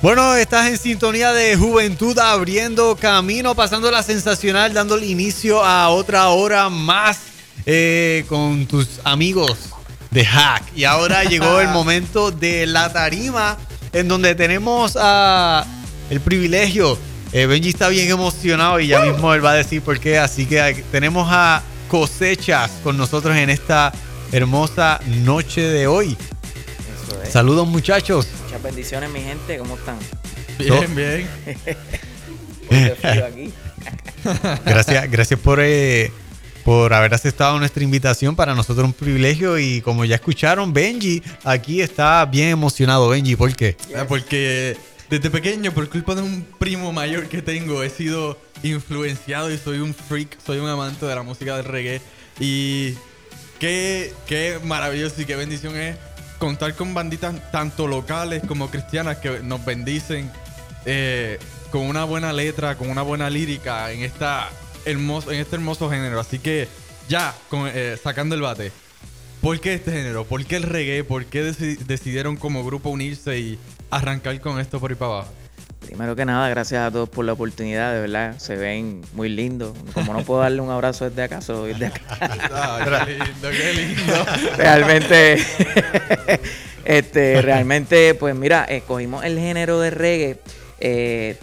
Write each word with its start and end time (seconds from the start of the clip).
Bueno, 0.00 0.36
estás 0.36 0.68
en 0.68 0.78
sintonía 0.78 1.32
de 1.32 1.56
Juventud 1.56 2.16
abriendo 2.20 2.94
camino, 2.94 3.56
pasando 3.56 3.90
la 3.90 4.04
sensacional, 4.04 4.72
dándole 4.72 5.06
inicio 5.06 5.64
a 5.64 5.88
otra 5.88 6.28
hora 6.28 6.68
más 6.68 7.18
eh, 7.66 8.24
con 8.28 8.66
tus 8.66 9.00
amigos 9.02 9.70
de 10.12 10.24
Hack. 10.24 10.62
Y 10.76 10.84
ahora 10.84 11.24
llegó 11.24 11.60
el 11.60 11.68
momento 11.70 12.30
de 12.30 12.68
la 12.68 12.92
tarima, 12.92 13.56
en 13.92 14.06
donde 14.06 14.36
tenemos 14.36 14.96
a 15.00 15.66
el 16.10 16.20
privilegio. 16.20 16.96
Eh, 17.32 17.46
Benji 17.46 17.70
está 17.70 17.88
bien 17.88 18.08
emocionado 18.08 18.78
y 18.78 18.86
ya 18.86 19.00
mismo 19.00 19.34
él 19.34 19.44
va 19.44 19.50
a 19.50 19.54
decir 19.54 19.82
por 19.82 19.98
qué. 19.98 20.20
Así 20.20 20.46
que 20.46 20.84
tenemos 20.92 21.26
a 21.28 21.60
Cosechas 21.88 22.70
con 22.84 22.96
nosotros 22.96 23.36
en 23.36 23.50
esta 23.50 23.92
hermosa 24.30 25.00
noche 25.24 25.62
de 25.62 25.88
hoy. 25.88 26.16
Saludos 27.28 27.66
muchachos. 27.66 28.28
Muchas 28.48 28.62
bendiciones 28.62 29.10
mi 29.10 29.20
gente, 29.20 29.58
¿cómo 29.58 29.76
están? 29.76 29.98
Bien, 30.58 30.94
bien. 30.96 31.28
gracias, 34.64 35.10
gracias 35.10 35.38
por, 35.38 35.60
eh, 35.60 36.10
por 36.64 36.94
haber 36.94 37.12
aceptado 37.12 37.58
nuestra 37.58 37.84
invitación. 37.84 38.34
Para 38.34 38.54
nosotros 38.54 38.86
un 38.86 38.94
privilegio 38.94 39.58
y 39.58 39.82
como 39.82 40.06
ya 40.06 40.14
escucharon, 40.14 40.72
Benji 40.72 41.22
aquí 41.44 41.82
está 41.82 42.24
bien 42.24 42.48
emocionado. 42.48 43.10
Benji, 43.10 43.36
¿por 43.36 43.54
qué? 43.54 43.76
Ah, 43.94 44.06
porque 44.08 44.78
desde 45.10 45.28
pequeño, 45.28 45.72
por 45.72 45.86
culpa 45.90 46.14
de 46.14 46.22
un 46.22 46.46
primo 46.58 46.90
mayor 46.90 47.28
que 47.28 47.42
tengo, 47.42 47.82
he 47.82 47.90
sido 47.90 48.40
influenciado 48.62 49.52
y 49.52 49.58
soy 49.58 49.80
un 49.80 49.92
freak, 49.92 50.38
soy 50.42 50.56
un 50.58 50.70
amante 50.70 51.04
de 51.04 51.14
la 51.14 51.22
música 51.22 51.54
del 51.54 51.66
reggae. 51.66 52.00
Y 52.40 52.94
qué, 53.58 54.14
qué 54.26 54.58
maravilloso 54.64 55.20
y 55.20 55.26
qué 55.26 55.36
bendición 55.36 55.76
es 55.76 55.96
contar 56.38 56.74
con 56.74 56.94
banditas 56.94 57.34
tanto 57.50 57.86
locales 57.86 58.42
como 58.46 58.70
cristianas 58.70 59.18
que 59.18 59.40
nos 59.40 59.64
bendicen 59.64 60.30
eh, 60.86 61.38
con 61.70 61.82
una 61.82 62.04
buena 62.04 62.32
letra, 62.32 62.76
con 62.76 62.88
una 62.88 63.02
buena 63.02 63.28
lírica 63.28 63.92
en, 63.92 64.02
esta 64.02 64.48
hermoso, 64.84 65.32
en 65.32 65.40
este 65.40 65.56
hermoso 65.56 65.90
género. 65.90 66.20
Así 66.20 66.38
que 66.38 66.68
ya, 67.08 67.34
eh, 67.74 67.98
sacando 68.02 68.34
el 68.34 68.40
bate. 68.40 68.72
¿Por 69.40 69.60
qué 69.60 69.74
este 69.74 69.92
género? 69.92 70.24
¿Por 70.24 70.44
qué 70.44 70.56
el 70.56 70.64
reggae? 70.64 71.04
¿Por 71.04 71.26
qué 71.26 71.42
decidieron 71.42 72.36
como 72.36 72.64
grupo 72.64 72.90
unirse 72.90 73.38
y 73.38 73.58
arrancar 73.90 74.40
con 74.40 74.58
esto 74.58 74.80
por 74.80 74.90
ahí 74.90 74.96
para 74.96 75.12
abajo? 75.12 75.32
Primero 75.80 76.16
que 76.16 76.24
nada, 76.24 76.48
gracias 76.48 76.82
a 76.82 76.90
todos 76.90 77.08
por 77.08 77.24
la 77.24 77.32
oportunidad, 77.32 77.94
de 77.94 78.00
verdad, 78.00 78.38
se 78.38 78.56
ven 78.56 79.00
muy 79.14 79.28
lindos. 79.28 79.76
Como 79.94 80.12
no 80.12 80.22
puedo 80.22 80.40
darle 80.40 80.60
un 80.60 80.70
abrazo 80.70 81.08
desde 81.08 81.22
acá, 81.22 81.40
solo 81.40 81.64
desde 81.64 81.86
acá. 81.86 83.04
qué 83.06 83.12
lindo, 83.12 83.48
qué 83.50 83.72
lindo. 83.72 84.26
Realmente, 84.56 85.38
este, 86.84 87.42
realmente, 87.42 88.14
pues 88.14 88.34
mira, 88.34 88.64
escogimos 88.64 89.24
el 89.24 89.38
género 89.38 89.80
de 89.80 89.90
reggae, 89.90 90.40
eh, 90.80 91.36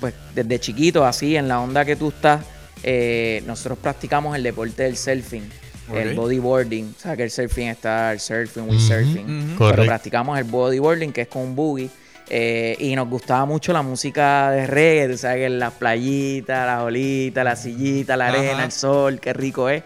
pues 0.00 0.14
desde 0.34 0.58
chiquito, 0.58 1.04
así, 1.04 1.36
en 1.36 1.46
la 1.46 1.60
onda 1.60 1.84
que 1.84 1.94
tú 1.94 2.08
estás, 2.08 2.44
eh, 2.82 3.42
nosotros 3.46 3.78
practicamos 3.78 4.34
el 4.36 4.42
deporte 4.42 4.84
del 4.84 4.96
surfing. 4.96 5.48
El 5.92 6.14
bodyboarding, 6.14 6.94
o 6.96 7.00
sea 7.00 7.16
que 7.16 7.24
el 7.24 7.30
surfing 7.30 7.68
está 7.68 8.12
el 8.12 8.20
surfing, 8.20 8.62
we 8.62 8.78
surfing. 8.78 9.56
Pero 9.58 9.84
practicamos 9.84 10.38
el 10.38 10.44
bodyboarding, 10.44 11.12
que 11.12 11.22
es 11.22 11.28
con 11.28 11.42
un 11.42 11.54
boogie 11.54 11.90
eh, 12.34 12.76
y 12.78 12.96
nos 12.96 13.10
gustaba 13.10 13.44
mucho 13.44 13.74
la 13.74 13.82
música 13.82 14.50
de 14.50 14.66
reggae, 14.66 15.06
tú 15.06 15.18
sabes 15.18 15.36
que 15.36 15.50
las 15.50 15.74
playitas, 15.74 16.66
las 16.66 16.80
olitas, 16.80 17.44
la 17.44 17.56
sillita, 17.56 18.16
la 18.16 18.28
arena, 18.28 18.64
el 18.64 18.72
sol, 18.72 19.20
qué 19.20 19.34
rico 19.34 19.68
es. 19.68 19.82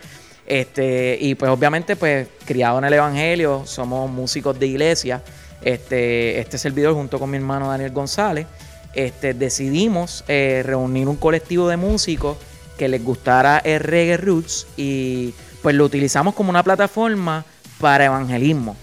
Este, 0.46 1.18
y 1.20 1.34
pues 1.34 1.50
obviamente, 1.50 1.96
pues, 1.96 2.28
criado 2.44 2.78
en 2.78 2.84
el 2.84 2.92
Evangelio, 2.92 3.62
somos 3.66 4.08
músicos 4.08 4.56
de 4.60 4.68
iglesia. 4.68 5.24
Este, 5.60 6.38
este 6.38 6.56
servidor, 6.56 6.94
junto 6.94 7.18
con 7.18 7.28
mi 7.30 7.36
hermano 7.36 7.68
Daniel 7.70 7.90
González, 7.90 8.46
este, 8.94 9.34
decidimos 9.34 10.22
eh, 10.28 10.62
reunir 10.64 11.08
un 11.08 11.16
colectivo 11.16 11.68
de 11.68 11.76
músicos 11.76 12.36
que 12.78 12.86
les 12.86 13.02
gustara 13.02 13.58
el 13.58 13.80
reggae 13.80 14.18
roots 14.18 14.68
y 14.76 15.34
pues 15.62 15.74
lo 15.74 15.84
utilizamos 15.84 16.32
como 16.36 16.50
una 16.50 16.62
plataforma 16.62 17.44
para 17.80 18.04
evangelismo. 18.04 18.76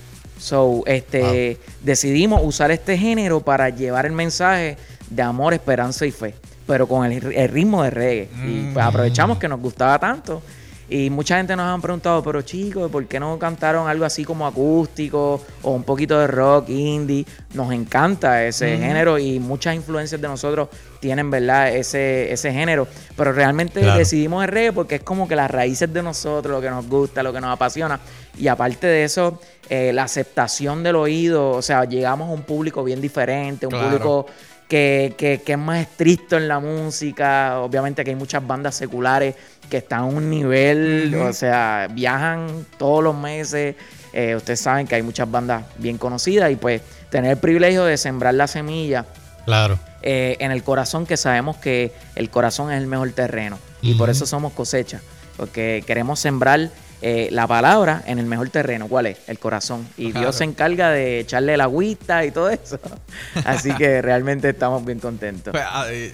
So, 0.43 0.83
este, 0.87 1.57
decidimos 1.81 2.41
usar 2.43 2.69
este 2.69 2.97
género 2.97 3.39
para 3.39 3.69
llevar 3.69 4.05
el 4.05 4.11
mensaje 4.11 4.75
de 5.09 5.21
amor, 5.21 5.53
esperanza 5.53 6.05
y 6.05 6.11
fe, 6.11 6.35
pero 6.67 6.85
con 6.85 7.09
el, 7.09 7.49
ritmo 7.49 7.81
de 7.81 7.89
reggae. 7.89 8.29
Y 8.45 8.73
pues, 8.73 8.85
mm. 8.85 8.89
aprovechamos 8.89 9.37
que 9.37 9.47
nos 9.47 9.61
gustaba 9.61 9.97
tanto. 9.99 10.41
Y 10.89 11.09
mucha 11.09 11.37
gente 11.37 11.55
nos 11.55 11.65
han 11.65 11.81
preguntado, 11.81 12.21
pero 12.21 12.41
chicos, 12.41 12.91
¿por 12.91 13.05
qué 13.07 13.21
no 13.21 13.39
cantaron 13.39 13.87
algo 13.87 14.03
así 14.03 14.25
como 14.25 14.45
acústico 14.45 15.41
o 15.61 15.71
un 15.71 15.83
poquito 15.83 16.19
de 16.19 16.27
rock, 16.27 16.67
indie? 16.67 17.25
Nos 17.53 17.71
encanta 17.71 18.43
ese 18.43 18.77
género 18.77 19.17
y 19.17 19.39
muchas 19.39 19.75
influencias 19.75 20.19
de 20.19 20.27
nosotros 20.27 20.67
tienen, 21.03 21.29
¿verdad? 21.29 21.75
Ese, 21.75 22.31
ese 22.31 22.53
género. 22.53 22.87
Pero 23.17 23.33
realmente 23.33 23.81
decidimos 23.81 24.41
el 24.45 24.49
reggae 24.49 24.71
porque 24.71 24.95
es 24.95 25.03
como 25.03 25.27
que 25.27 25.35
las 25.35 25.51
raíces 25.51 25.93
de 25.93 26.01
nosotros, 26.01 26.55
lo 26.55 26.61
que 26.61 26.69
nos 26.69 26.87
gusta, 26.87 27.21
lo 27.21 27.33
que 27.33 27.41
nos 27.41 27.51
apasiona. 27.51 27.99
Y 28.37 28.47
aparte 28.47 28.87
de 28.87 29.03
eso, 29.03 29.37
eh, 29.69 29.91
la 29.91 30.03
aceptación 30.03 30.81
del 30.81 30.95
oído, 30.95 31.49
o 31.49 31.61
sea, 31.61 31.83
llegamos 31.83 32.29
a 32.29 32.31
un 32.31 32.43
público 32.43 32.85
bien 32.85 33.01
diferente, 33.01 33.67
un 33.67 33.73
público 33.73 34.27
que, 34.69 35.13
que, 35.17 35.41
es 35.45 35.57
más 35.57 35.81
estricto 35.81 36.37
en 36.37 36.47
la 36.47 36.59
música, 36.59 37.59
obviamente 37.59 38.05
que 38.05 38.11
hay 38.11 38.15
muchas 38.15 38.47
bandas 38.47 38.73
seculares 38.73 39.35
que 39.69 39.77
están 39.77 39.99
a 39.99 40.05
un 40.05 40.29
nivel, 40.29 41.13
o 41.15 41.33
sea, 41.33 41.89
viajan 41.91 42.65
todos 42.77 43.03
los 43.03 43.15
meses, 43.15 43.75
eh, 44.13 44.35
ustedes 44.37 44.61
saben 44.61 44.87
que 44.87 44.95
hay 44.95 45.03
muchas 45.03 45.29
bandas 45.29 45.65
bien 45.77 45.97
conocidas 45.97 46.49
y 46.49 46.55
pues 46.55 46.81
tener 47.09 47.31
el 47.31 47.37
privilegio 47.37 47.83
de 47.83 47.97
sembrar 47.97 48.33
la 48.35 48.47
semilla. 48.47 49.05
Claro. 49.45 49.77
Eh, 50.03 50.35
en 50.39 50.51
el 50.51 50.63
corazón, 50.63 51.05
que 51.05 51.15
sabemos 51.15 51.57
que 51.57 51.93
el 52.15 52.29
corazón 52.29 52.71
es 52.71 52.77
el 52.77 52.87
mejor 52.87 53.11
terreno. 53.11 53.57
Y 53.81 53.95
por 53.95 54.09
eso 54.09 54.25
somos 54.25 54.53
cosecha. 54.53 55.01
Porque 55.37 55.83
queremos 55.87 56.19
sembrar 56.19 56.69
eh, 57.01 57.27
la 57.31 57.47
palabra 57.47 58.03
en 58.05 58.19
el 58.19 58.25
mejor 58.25 58.49
terreno. 58.49 58.87
¿Cuál 58.87 59.07
es? 59.07 59.17
El 59.27 59.39
corazón. 59.39 59.87
Y 59.97 60.11
Dios 60.11 60.35
se 60.37 60.43
encarga 60.43 60.89
de 60.91 61.19
echarle 61.19 61.57
la 61.57 61.65
agüita 61.65 62.25
y 62.25 62.31
todo 62.31 62.49
eso. 62.49 62.79
Así 63.45 63.73
que 63.75 64.01
realmente 64.01 64.49
estamos 64.49 64.85
bien 64.85 64.99
contentos. 64.99 65.51
Pues, 65.51 65.63
ah, 65.65 65.85
eh, 65.89 66.13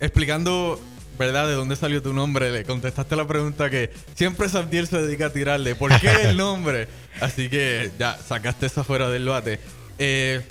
explicando, 0.00 0.80
¿verdad? 1.18 1.46
¿De 1.46 1.54
dónde 1.54 1.76
salió 1.76 2.02
tu 2.02 2.12
nombre? 2.12 2.50
Le 2.50 2.64
contestaste 2.64 3.16
la 3.16 3.26
pregunta 3.26 3.70
que 3.70 3.90
siempre 4.14 4.48
Sabdiel 4.48 4.86
se 4.86 5.00
dedica 5.00 5.26
a 5.26 5.32
tirarle. 5.32 5.74
¿Por 5.74 5.98
qué 6.00 6.30
el 6.30 6.36
nombre? 6.38 6.88
Así 7.20 7.48
que 7.48 7.90
ya 7.98 8.18
sacaste 8.18 8.66
eso 8.66 8.84
fuera 8.84 9.08
del 9.08 9.26
bate. 9.26 9.60
Eh, 9.98 10.42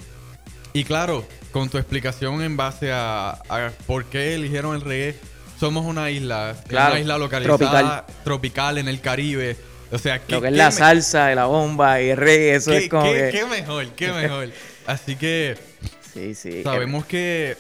y 0.74 0.84
claro, 0.84 1.26
con 1.52 1.69
tu 1.69 1.78
explicación 1.78 2.41
en 2.41 2.58
base 2.58 2.91
a, 2.94 3.40
por 3.85 4.06
qué 4.06 4.35
eligieron 4.35 4.75
el 4.75 4.81
reggae 4.81 5.16
somos 5.59 5.85
una 5.85 6.12
isla, 6.12 6.56
una 6.69 7.00
isla 7.00 7.18
localizada 7.18 8.06
tropical. 8.24 8.78
en 8.78 8.88
el 8.88 9.02
Caribe. 9.02 9.57
O 9.91 9.97
sea, 9.97 10.22
lo 10.28 10.41
que 10.41 10.47
es 10.47 10.53
la 10.53 10.72
salsa, 10.72 11.34
la 11.34 11.46
bomba 11.46 12.02
y 12.02 12.09
el 12.09 12.18
reggae, 12.18 12.56
eso 12.56 12.74
es 12.74 12.90
como 12.90 13.06
qué, 13.06 13.46
mejor, 13.50 13.88
qué 13.91 14.12
mejor. 14.12 14.50
Así 14.86 15.16
que 15.16 15.57
sí, 16.13 16.36
sí. 16.36 16.62
Sabemos 16.63 17.06
que 17.06 17.57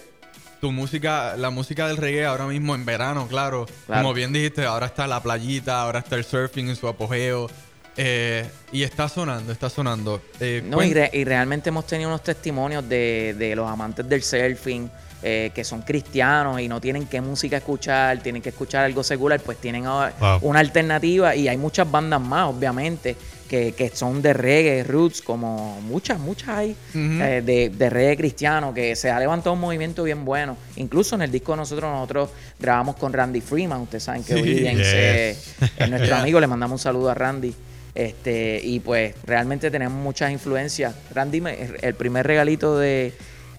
tu 0.59 0.71
música, 0.71 1.37
la 1.37 1.49
música 1.51 1.87
del 1.87 1.97
reggae 1.97 2.25
ahora 2.25 2.45
mismo 2.45 2.75
en 2.75 2.85
verano, 2.85 3.27
claro, 3.27 3.65
como 3.87 4.13
bien 4.13 4.33
dijiste, 4.33 4.65
ahora 4.65 4.87
está 4.87 5.07
la 5.07 5.23
playita, 5.23 5.81
ahora 5.81 5.99
está 5.99 6.15
el 6.17 6.25
surfing 6.25 6.69
en 6.69 6.75
su 6.75 6.87
apogeo. 6.87 7.49
Eh, 7.97 8.47
y 8.71 8.83
está 8.83 9.09
sonando, 9.09 9.51
está 9.51 9.69
sonando. 9.69 10.21
Eh, 10.39 10.61
no, 10.63 10.83
y, 10.83 10.93
y, 11.13 11.23
realmente 11.23 11.69
hemos 11.69 11.87
tenido 11.87 12.09
unos 12.09 12.23
testimonios 12.23 12.87
de, 12.87 13.35
de 13.37 13.55
los 13.55 13.67
amantes 13.67 14.07
del 14.07 14.21
surfing 14.21 14.89
eh, 15.23 15.49
que 15.53 15.63
son 15.63 15.81
cristianos 15.81 16.61
y 16.61 16.67
no 16.67 16.79
tienen 16.79 17.07
qué 17.07 17.21
música 17.21 17.57
escuchar, 17.57 18.19
tienen 18.19 18.39
que 18.39 18.49
escuchar 18.49 18.85
algo 18.85 19.03
secular, 19.03 19.39
pues 19.39 19.57
tienen 19.57 19.87
una 19.87 20.59
alternativa 20.59 21.35
y 21.35 21.47
hay 21.47 21.57
muchas 21.57 21.89
bandas 21.89 22.21
más, 22.21 22.47
obviamente, 22.53 23.15
que, 23.49 23.91
son 23.95 24.21
de 24.21 24.33
reggae, 24.33 24.83
roots, 24.83 25.23
como 25.23 25.81
muchas, 25.81 26.19
muchas 26.19 26.49
hay, 26.49 26.75
eh, 26.93 27.71
de, 27.75 27.89
reggae 27.89 28.15
cristiano, 28.15 28.75
que 28.75 28.95
se 28.95 29.09
ha 29.09 29.19
levantado 29.19 29.53
un 29.53 29.59
movimiento 29.59 30.03
bien 30.03 30.23
bueno. 30.23 30.55
Incluso 30.75 31.15
en 31.15 31.23
el 31.23 31.31
disco 31.31 31.53
de 31.53 31.57
nosotros, 31.57 31.91
nosotros 31.91 32.29
grabamos 32.59 32.95
con 32.97 33.11
Randy 33.11 33.41
Freeman, 33.41 33.81
ustedes 33.81 34.03
saben 34.03 34.23
que 34.23 34.35
hoy 34.35 34.67
es 34.67 35.89
nuestro 35.89 36.15
amigo, 36.15 36.39
le 36.39 36.45
mandamos 36.45 36.79
un 36.79 36.83
saludo 36.83 37.09
a 37.09 37.15
Randy. 37.15 37.55
Este, 37.97 38.61
y 38.63 38.79
pues 38.79 39.15
realmente 39.25 39.71
tenemos 39.71 39.99
muchas 39.99 40.31
influencias. 40.31 40.93
Randy, 41.15 41.41
el 41.81 41.95
primer 41.95 42.27
regalito 42.27 42.77
de, 42.77 43.11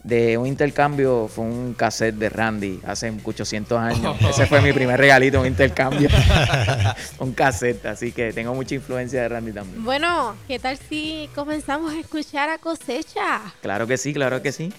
de 0.05 0.38
un 0.38 0.46
intercambio 0.46 1.26
fue 1.26 1.44
un 1.44 1.75
cassette 1.75 2.14
de 2.14 2.29
Randy 2.29 2.79
hace 2.87 3.11
muchos 3.11 3.49
cientos 3.49 3.81
años. 3.81 4.17
Ese 4.31 4.46
fue 4.46 4.62
mi 4.62 4.73
primer 4.73 4.96
regalito, 4.96 5.40
un 5.40 5.46
intercambio. 5.49 6.08
un 7.19 7.32
cassette, 7.32 7.85
así 7.87 8.12
que 8.12 8.32
tengo 8.32 8.55
mucha 8.55 8.76
influencia 8.76 9.23
de 9.23 9.29
Randy 9.29 9.50
también. 9.50 9.85
Bueno, 9.85 10.37
¿qué 10.46 10.61
tal 10.61 10.79
si 10.88 11.29
comenzamos 11.34 11.93
a 11.93 11.99
escuchar 11.99 12.49
a 12.49 12.58
cosecha? 12.58 13.41
Claro 13.61 13.88
que 13.88 13.99
sí, 13.99 14.14
claro 14.14 14.41
que 14.41 14.52
sí. 14.52 14.73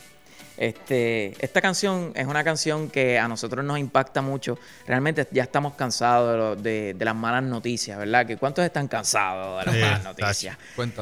Este, 0.59 1.33
esta 1.39 1.61
canción 1.61 2.11
es 2.15 2.27
una 2.27 2.43
canción 2.43 2.89
que 2.89 3.17
a 3.17 3.27
nosotros 3.27 3.63
nos 3.65 3.79
impacta 3.79 4.21
mucho. 4.21 4.59
Realmente 4.85 5.25
ya 5.31 5.43
estamos 5.43 5.73
cansados 5.73 6.61
de, 6.61 6.95
las 6.99 7.15
malas 7.15 7.43
noticias, 7.43 7.97
¿verdad? 7.97 8.27
¿Que 8.27 8.37
¿Cuántos 8.37 8.65
están 8.65 8.87
cansados 8.87 9.59
de 9.65 9.71
las 9.71 9.81
malas 9.81 10.03
noticias? 10.03 10.57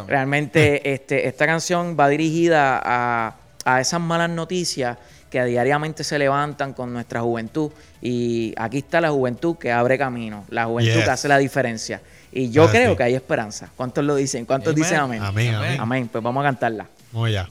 Realmente 0.07 0.93
este, 0.93 1.27
esta 1.27 1.45
canción 1.45 1.97
va 1.99 2.07
dirigida 2.07 2.79
a 2.83 3.35
a 3.67 3.81
esas 3.81 3.99
malas 3.99 4.29
noticias 4.29 4.97
que 5.29 5.43
diariamente 5.43 6.05
se 6.05 6.17
levantan 6.17 6.71
con 6.71 6.93
nuestra 6.93 7.19
juventud. 7.19 7.69
Y 8.01 8.53
aquí 8.57 8.77
está 8.77 9.01
la 9.01 9.09
juventud 9.09 9.57
que 9.57 9.73
abre 9.73 9.97
camino, 9.97 10.45
la 10.49 10.63
juventud 10.65 10.93
Yes. 10.93 11.03
que 11.03 11.09
hace 11.11 11.27
la 11.27 11.37
diferencia. 11.37 12.01
Y 12.31 12.49
yo 12.49 12.63
Ah, 12.63 12.69
creo 12.71 12.91
sí. 12.91 12.97
que 12.97 13.03
hay 13.03 13.15
esperanza. 13.15 13.69
¿Cuántos 13.75 14.05
lo 14.05 14.15
dicen? 14.15 14.45
¿Cuántos 14.45 14.71
Amen. 14.71 14.83
dicen 14.83 14.99
amén? 14.99 15.21
Amén, 15.21 15.53
amén. 15.53 15.81
Amén. 15.81 16.09
Pues 16.09 16.23
vamos 16.23 16.41
a 16.41 16.45
cantarla. 16.47 16.87
Vamos 17.11 17.27
allá. 17.27 17.49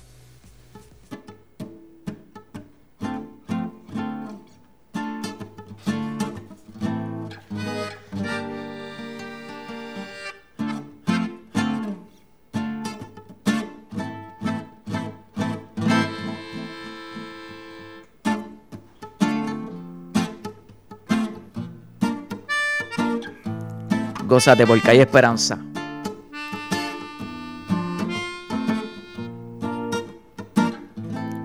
Gózate 24.37 24.67
porque 24.67 24.91
hay 24.91 25.01
esperanza. 25.01 25.59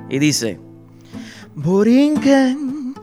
Y 0.10 0.20
dice, 0.20 0.60
Borinquen, 1.56 2.94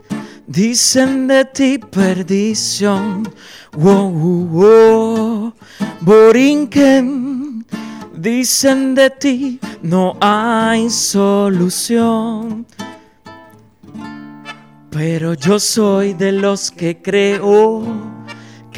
dicen 0.47 1.27
de 1.27 1.47
ti 1.47 1.79
perdición. 1.79 3.33
Wow, 3.73 4.11
wow. 4.11 5.55
Borinquen, 6.03 7.65
dicen 8.13 8.95
de 8.95 9.09
ti 9.09 9.59
no 9.81 10.19
hay 10.21 10.91
solución. 10.91 12.67
Pero 14.91 15.33
yo 15.33 15.59
soy 15.59 16.13
de 16.13 16.33
los 16.33 16.71
que 16.71 17.01
creo 17.01 18.18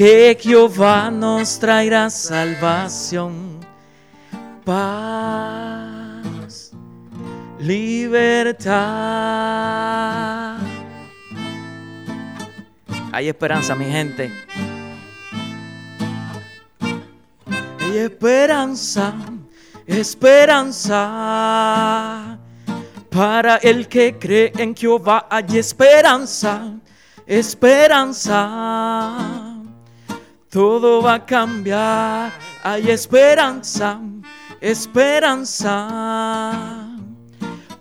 que 0.00 0.32
Jehová 0.40 1.10
nos 1.10 1.58
traerá 1.58 2.08
salvación, 2.08 3.60
paz, 4.64 6.72
libertad. 7.58 8.70
Hay 13.12 13.28
esperanza, 13.28 13.74
mi 13.74 13.84
gente. 13.84 14.32
Hay 17.78 17.98
esperanza, 17.98 19.12
esperanza. 19.86 20.98
Para 23.10 23.56
el 23.56 23.86
que 23.86 24.16
cree 24.18 24.50
en 24.56 24.74
Jehová 24.74 25.26
hay 25.28 25.58
esperanza, 25.58 26.72
esperanza. 27.26 29.39
Todo 30.50 31.00
va 31.00 31.14
a 31.14 31.24
cambiar, 31.24 32.32
hay 32.64 32.90
esperanza, 32.90 34.00
esperanza. 34.60 35.86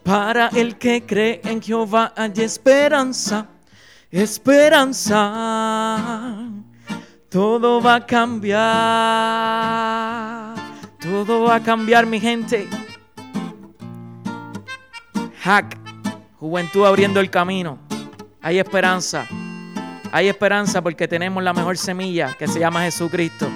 Para 0.04 0.50
el 0.50 0.77
que 0.77 1.04
cree 1.04 1.42
en 1.44 1.63
Jehová 1.63 2.13
hay 2.16 2.31
esperanza, 2.36 3.48
esperanza. 4.12 5.18
Todo 7.27 7.81
va 7.81 7.95
a 7.95 8.06
cambiar, 8.06 8.60
todo 11.00 11.45
va 11.45 11.56
a 11.56 11.63
cambiar, 11.63 12.06
mi 12.06 12.19
gente. 12.19 12.69
Hack, 15.42 15.75
juventud 16.39 16.86
abriendo 16.86 17.19
el 17.19 17.31
camino. 17.31 17.80
Hay 18.42 18.60
esperanza. 18.60 19.27
Hay 20.12 20.28
esperanza 20.28 20.82
porque 20.82 21.08
tenemos 21.08 21.44
la 21.44 21.54
mejor 21.54 21.78
semilla 21.78 22.36
que 22.38 22.48
se 22.48 22.60
llama 22.60 22.82
Jesucristo. 22.82 23.48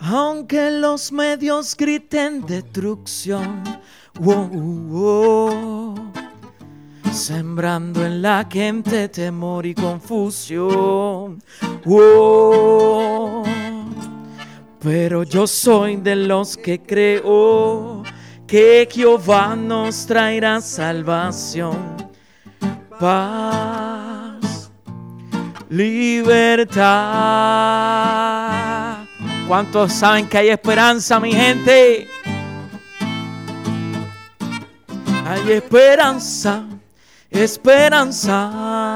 Aunque 0.00 0.70
los 0.70 1.10
medios 1.10 1.76
griten 1.76 2.44
destrucción, 2.46 3.62
wow, 4.20 4.46
wow, 4.48 6.12
sembrando 7.16 8.04
en 8.04 8.20
la 8.20 8.46
gente 8.50 9.08
temor 9.08 9.64
y 9.64 9.74
confusión. 9.74 11.42
wow. 11.84 13.42
Pero 14.80 15.22
yo 15.22 15.46
soy 15.46 15.96
de 15.96 16.14
los 16.14 16.56
que 16.58 16.80
creo 16.80 18.02
que 18.46 18.86
Jehová 18.90 19.56
nos 19.56 20.06
traerá 20.06 20.60
salvación, 20.60 21.96
paz, 23.00 24.70
libertad. 25.70 26.84
¿Cuántos 29.48 29.92
saben 29.92 30.28
que 30.28 30.38
hay 30.38 30.50
esperanza, 30.50 31.18
mi 31.18 31.32
gente? 31.32 32.06
Hay 35.24 35.50
esperanza, 35.50 36.64
esperanza. 37.38 38.92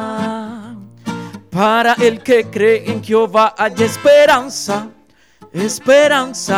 Para 1.50 1.94
el 1.94 2.22
que 2.22 2.44
cree 2.44 2.90
en 2.90 3.02
Jehová 3.02 3.54
hay 3.58 3.74
esperanza, 3.78 4.88
esperanza. 5.52 6.56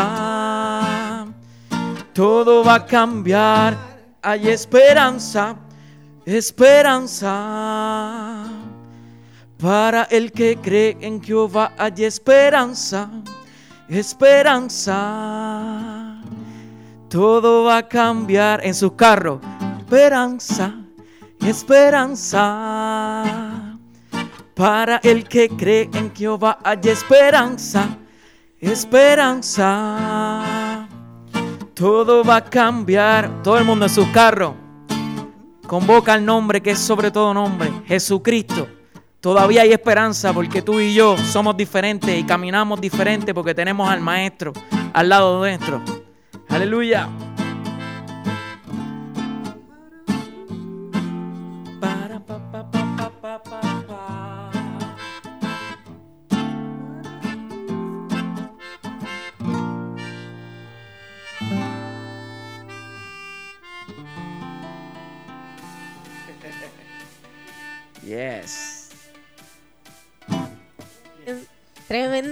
Todo 2.12 2.62
va 2.62 2.74
a 2.74 2.84
cambiar, 2.84 3.74
hay 4.20 4.48
esperanza, 4.48 5.56
esperanza. 6.26 7.32
Para 9.58 10.02
el 10.04 10.30
que 10.32 10.58
cree 10.58 10.98
en 11.00 11.22
Jehová 11.22 11.72
hay 11.78 12.04
esperanza, 12.04 13.08
esperanza. 13.88 15.00
Todo 17.08 17.64
va 17.64 17.78
a 17.78 17.88
cambiar 17.88 18.64
en 18.66 18.74
sus 18.74 18.92
carros. 18.92 19.40
Esperanza, 19.78 20.81
esperanza. 21.46 23.24
Para 24.54 24.98
el 25.02 25.26
que 25.28 25.48
cree 25.48 25.88
en 25.94 26.14
Jehová 26.14 26.58
hay 26.62 26.78
esperanza, 26.84 27.96
esperanza. 28.60 29.68
Todo 31.74 32.22
va 32.22 32.36
a 32.36 32.44
cambiar. 32.44 33.42
Todo 33.42 33.58
el 33.58 33.64
mundo 33.64 33.86
en 33.86 33.90
sus 33.90 34.06
carros. 34.08 34.54
Convoca 35.66 36.14
el 36.14 36.24
nombre 36.24 36.60
que 36.60 36.72
es 36.72 36.78
sobre 36.78 37.10
todo 37.10 37.32
nombre, 37.32 37.70
Jesucristo. 37.86 38.68
Todavía 39.20 39.62
hay 39.62 39.72
esperanza 39.72 40.32
porque 40.32 40.62
tú 40.62 40.80
y 40.80 40.94
yo 40.94 41.16
somos 41.16 41.56
diferentes 41.56 42.18
y 42.18 42.24
caminamos 42.24 42.80
diferente 42.80 43.32
porque 43.32 43.54
tenemos 43.54 43.88
al 43.88 44.00
Maestro 44.00 44.52
al 44.92 45.08
lado 45.08 45.38
nuestro. 45.38 45.80
Aleluya. 46.48 47.08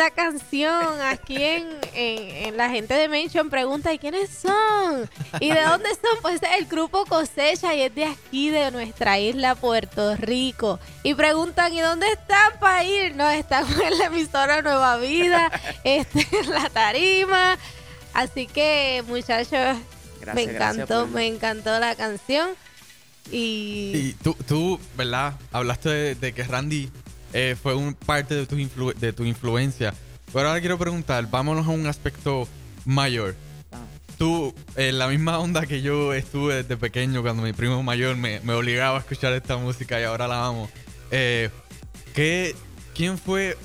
Tremenda 0.01 0.11
canción. 0.15 1.01
Aquí 1.03 1.37
en, 1.43 1.67
en- 1.95 2.47
en 2.47 2.57
la 2.57 2.71
gente 2.71 2.95
de 2.95 3.09
Mention 3.09 3.51
pregunta, 3.51 3.93
¿y 3.93 3.99
quiénes 3.99 4.31
son? 4.31 5.09
¿Y 5.41 5.51
de 5.53 5.63
dónde 5.63 5.91
son? 5.91 6.23
Pues 6.23 6.43
es 6.43 6.49
el 6.59 6.65
grupo 6.67 7.05
Cosecha 7.05 7.75
y 7.75 7.83
es 7.83 7.95
de 7.95 8.07
aquí, 8.07 8.49
de 8.49 8.71
nuestra 8.71 9.19
isla 9.19 9.55
Puerto 9.55 10.17
Rico. 10.17 10.81
Y 11.03 11.15
preguntan, 11.15 11.75
¿y 11.75 11.81
dónde 11.81 12.11
están 12.13 12.59
para 12.61 12.83
ir? 12.85 13.15
No, 13.15 13.29
están 13.29 13.67
en 13.83 13.99
la 13.99 14.07
emisora 14.07 14.63
Nueva 14.63 14.97
Vida, 14.97 15.51
este, 15.85 16.27
en 16.41 16.51
la 16.51 16.71
tarima. 16.71 17.59
Así 18.15 18.47
que, 18.47 19.05
muchachos, 19.07 19.77
Gracias, 20.21 20.35
me 20.35 20.43
encantó, 20.45 21.01
por- 21.01 21.09
me 21.11 21.27
encantó 21.27 21.79
la 21.79 21.95
canción. 21.95 22.51
Y, 23.31 23.93
Y 23.95 24.17
tú, 24.23 24.35
tú, 24.49 24.81
¿verdad? 24.97 25.35
Hablaste 25.53 25.89
de, 25.91 26.15
de 26.15 26.33
que 26.33 26.43
Randy 26.45 26.91
eh, 27.33 27.57
fue 27.61 27.75
un 27.75 27.95
parte 27.95 28.35
de 28.35 28.47
tu, 28.47 28.57
influ- 28.57 28.95
de 28.95 29.13
tu 29.13 29.25
influencia. 29.25 29.95
Pero 30.33 30.49
ahora 30.49 30.61
quiero 30.61 30.79
preguntar, 30.79 31.29
vámonos 31.31 31.67
a 31.67 31.71
un 31.71 31.87
aspecto 31.87 32.47
mayor. 32.85 33.35
Ah. 33.73 33.79
tú, 34.19 34.55
en 34.77 34.99
la 34.99 35.09
misma 35.09 35.39
onda 35.39 35.67
que 35.67 35.83
yo 35.83 36.13
estuve 36.15 36.57
desde 36.63 36.77
pequeño, 36.77 37.23
cuando 37.23 37.43
mi 37.43 37.53
primo 37.53 37.83
mayor 37.83 38.17
me, 38.17 38.41
me 38.41 38.53
obligaba 38.53 38.97
a 38.99 39.01
escuchar 39.01 39.33
esta 39.33 39.57
música 39.57 40.01
y 40.01 40.05
ahora 40.05 40.29
la 40.29 40.47
amo. 40.47 40.71
Eh, 41.11 41.51
¿qué, 42.15 42.55
¿Quién 42.95 43.19
fue 43.19 43.57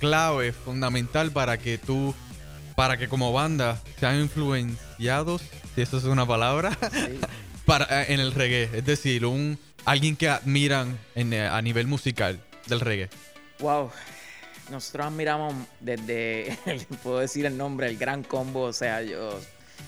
clave, 0.00 0.52
fundamental 0.52 1.30
para 1.30 1.58
que 1.58 1.78
tú, 1.78 2.14
para 2.74 2.96
que 2.96 3.08
como 3.08 3.32
banda 3.32 3.80
sean 4.00 4.20
influenciados, 4.20 5.42
si 5.74 5.82
eso 5.82 5.98
es 5.98 6.04
una 6.04 6.26
palabra, 6.26 6.76
para, 7.64 8.04
en 8.06 8.18
el 8.20 8.32
reggae? 8.32 8.70
Es 8.76 8.84
decir, 8.84 9.24
un 9.26 9.58
alguien 9.84 10.16
que 10.16 10.28
admiran 10.28 10.98
en, 11.14 11.34
a 11.34 11.60
nivel 11.62 11.86
musical 11.86 12.40
del 12.66 12.80
reggae. 12.80 13.08
Wow, 13.60 13.90
nosotros 14.70 15.06
admiramos 15.06 15.54
desde, 15.80 16.56
puedo 17.02 17.18
decir 17.18 17.46
el 17.46 17.56
nombre, 17.56 17.88
el 17.88 17.96
Gran 17.96 18.22
Combo, 18.22 18.62
o 18.62 18.72
sea, 18.72 19.02
yo, 19.02 19.38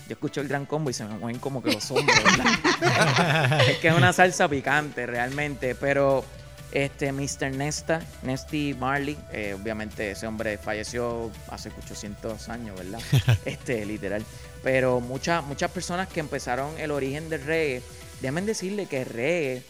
yo 0.07 0.13
escucho 0.13 0.41
el 0.41 0.47
Gran 0.47 0.65
Combo 0.65 0.89
y 0.89 0.93
se 0.93 1.05
me 1.05 1.17
mueven 1.17 1.39
como 1.39 1.61
que 1.61 1.71
los 1.71 1.89
hombros, 1.91 2.17
es 3.67 3.77
que 3.77 3.87
es 3.87 3.93
una 3.93 4.13
salsa 4.13 4.47
picante 4.47 5.05
realmente, 5.05 5.75
pero 5.75 6.23
este 6.71 7.11
Mr. 7.11 7.51
Nesta, 7.51 8.01
Nesty 8.23 8.73
Marley, 8.73 9.17
eh, 9.31 9.55
obviamente 9.59 10.11
ese 10.11 10.27
hombre 10.27 10.57
falleció 10.57 11.31
hace 11.49 11.69
800 11.69 12.49
años, 12.49 12.77
¿verdad? 12.77 12.99
Este, 13.45 13.85
literal. 13.85 14.25
Pero 14.61 14.99
muchas, 14.99 15.43
muchas 15.45 15.71
personas 15.71 16.07
que 16.09 16.19
empezaron 16.19 16.77
el 16.77 16.91
origen 16.91 17.29
del 17.29 17.43
reggae, 17.43 17.81
déjenme 18.19 18.41
decirle 18.41 18.87
que 18.87 19.03
el 19.03 19.05
reggae 19.07 19.63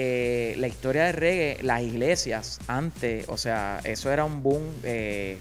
eh, 0.00 0.54
la 0.58 0.68
historia 0.68 1.06
de 1.06 1.12
reggae, 1.12 1.58
las 1.64 1.82
iglesias 1.82 2.60
antes, 2.68 3.28
o 3.28 3.36
sea, 3.36 3.80
eso 3.82 4.12
era 4.12 4.24
un 4.24 4.44
boom 4.44 4.62
eh, 4.84 5.38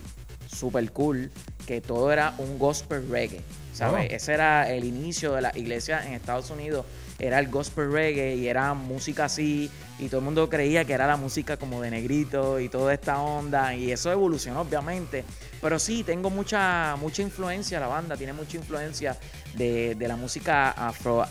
super 0.47 0.91
cool, 0.93 1.29
que 1.67 1.79
todo 1.79 2.11
era 2.11 2.33
un 2.39 2.57
gospel 2.57 3.07
reggae, 3.07 3.41
¿sabes? 3.71 4.09
Oh. 4.09 4.15
Ese 4.15 4.33
era 4.33 4.67
el 4.71 4.83
inicio 4.83 5.33
de 5.33 5.41
la 5.41 5.51
iglesia 5.55 6.03
en 6.07 6.13
Estados 6.13 6.49
Unidos, 6.49 6.87
era 7.19 7.37
el 7.37 7.49
gospel 7.49 7.91
reggae 7.91 8.33
y 8.35 8.47
era 8.47 8.73
música 8.73 9.25
así, 9.25 9.69
y 9.99 10.07
todo 10.07 10.21
el 10.21 10.25
mundo 10.25 10.49
creía 10.49 10.85
que 10.85 10.93
era 10.93 11.05
la 11.05 11.17
música 11.17 11.57
como 11.57 11.79
de 11.83 11.91
negrito 11.91 12.59
y 12.59 12.67
toda 12.67 12.95
esta 12.95 13.21
onda, 13.21 13.75
y 13.75 13.91
eso 13.91 14.11
evolucionó 14.11 14.61
obviamente, 14.61 15.23
pero 15.61 15.77
sí, 15.77 16.03
tengo 16.03 16.31
mucha, 16.31 16.95
mucha 16.95 17.21
influencia, 17.21 17.79
la 17.79 17.87
banda 17.87 18.17
tiene 18.17 18.33
mucha 18.33 18.57
influencia 18.57 19.15
de, 19.53 19.95
la 19.99 20.15
música 20.15 20.71
afro, 20.71 21.23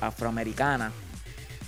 afroamericana 0.00 0.90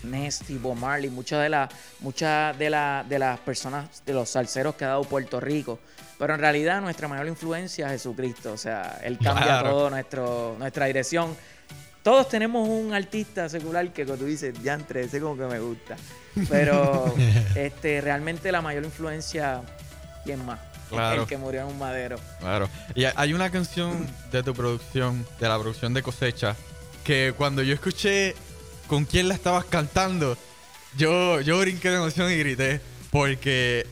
Nesty, 0.05 0.59
Bob 0.59 0.77
Marley, 0.77 1.11
muchas 1.11 1.43
de, 1.43 1.49
las 1.49 1.71
muchas 2.01 2.57
de, 2.59 2.65
de 3.09 3.19
las 3.19 3.41
personas, 3.41 4.03
de 4.05 4.13
los 4.13 4.29
salseros 4.29 4.75
que 4.75 4.85
ha 4.85 4.89
dado 4.89 5.05
Puerto 5.05 5.41
Rico. 5.41 5.79
Pero 6.19 6.35
en 6.35 6.41
realidad 6.41 6.81
nuestra 6.81 7.09
mayor 7.09 7.27
influencia 7.27 7.87
es 7.87 8.03
Jesucristo. 8.03 8.53
O 8.53 8.57
sea, 8.57 9.01
Él 9.03 9.19
cambia 9.19 9.63
todo 9.63 9.91
nuestro, 9.91 10.55
nuestra 10.59 10.87
dirección. 10.87 11.37
Todos 12.03 12.29
tenemos 12.29 12.69
un 12.69 12.95
artista 12.95 13.49
secular 13.49 13.93
que 13.93 14.05
cuando 14.05 14.25
tú 14.25 14.31
dices, 14.31 14.55
ya 14.63 14.75
entre 14.75 15.03
ese 15.03 15.21
como 15.21 15.37
que 15.37 15.45
me 15.53 15.59
gusta. 15.59 15.97
Pero 16.49 17.13
este, 17.57 18.01
realmente 18.01 18.53
la 18.53 18.61
mayor 18.61 18.85
influencia, 18.85 19.63
¿quién 20.25 20.45
más? 20.45 20.61
Claro. 20.89 21.23
El 21.23 21.29
que 21.29 21.37
murió 21.37 21.63
en 21.63 21.67
un 21.67 21.79
madero. 21.79 22.21
Claro. 22.39 22.69
Y 22.95 23.05
hay 23.05 23.35
una 23.35 23.51
canción 23.51 24.07
de 24.31 24.43
tu 24.43 24.55
producción, 24.55 25.27
de 25.41 25.49
la 25.49 25.59
producción 25.59 25.95
de 25.95 26.03
cosecha, 26.03 26.55
que 27.03 27.35
cuando 27.37 27.63
yo 27.63 27.75
escuché 27.75 28.37
con 28.93 29.07
quién 29.07 29.27
la 29.27 29.33
estabas 29.33 29.65
cantando, 29.65 30.37
yo, 30.99 31.41
yo 31.41 31.59
brinqué 31.59 31.89
de 31.89 31.97
emoción 31.97 32.31
y 32.31 32.37
grité. 32.37 32.83
Porque, 33.11 33.87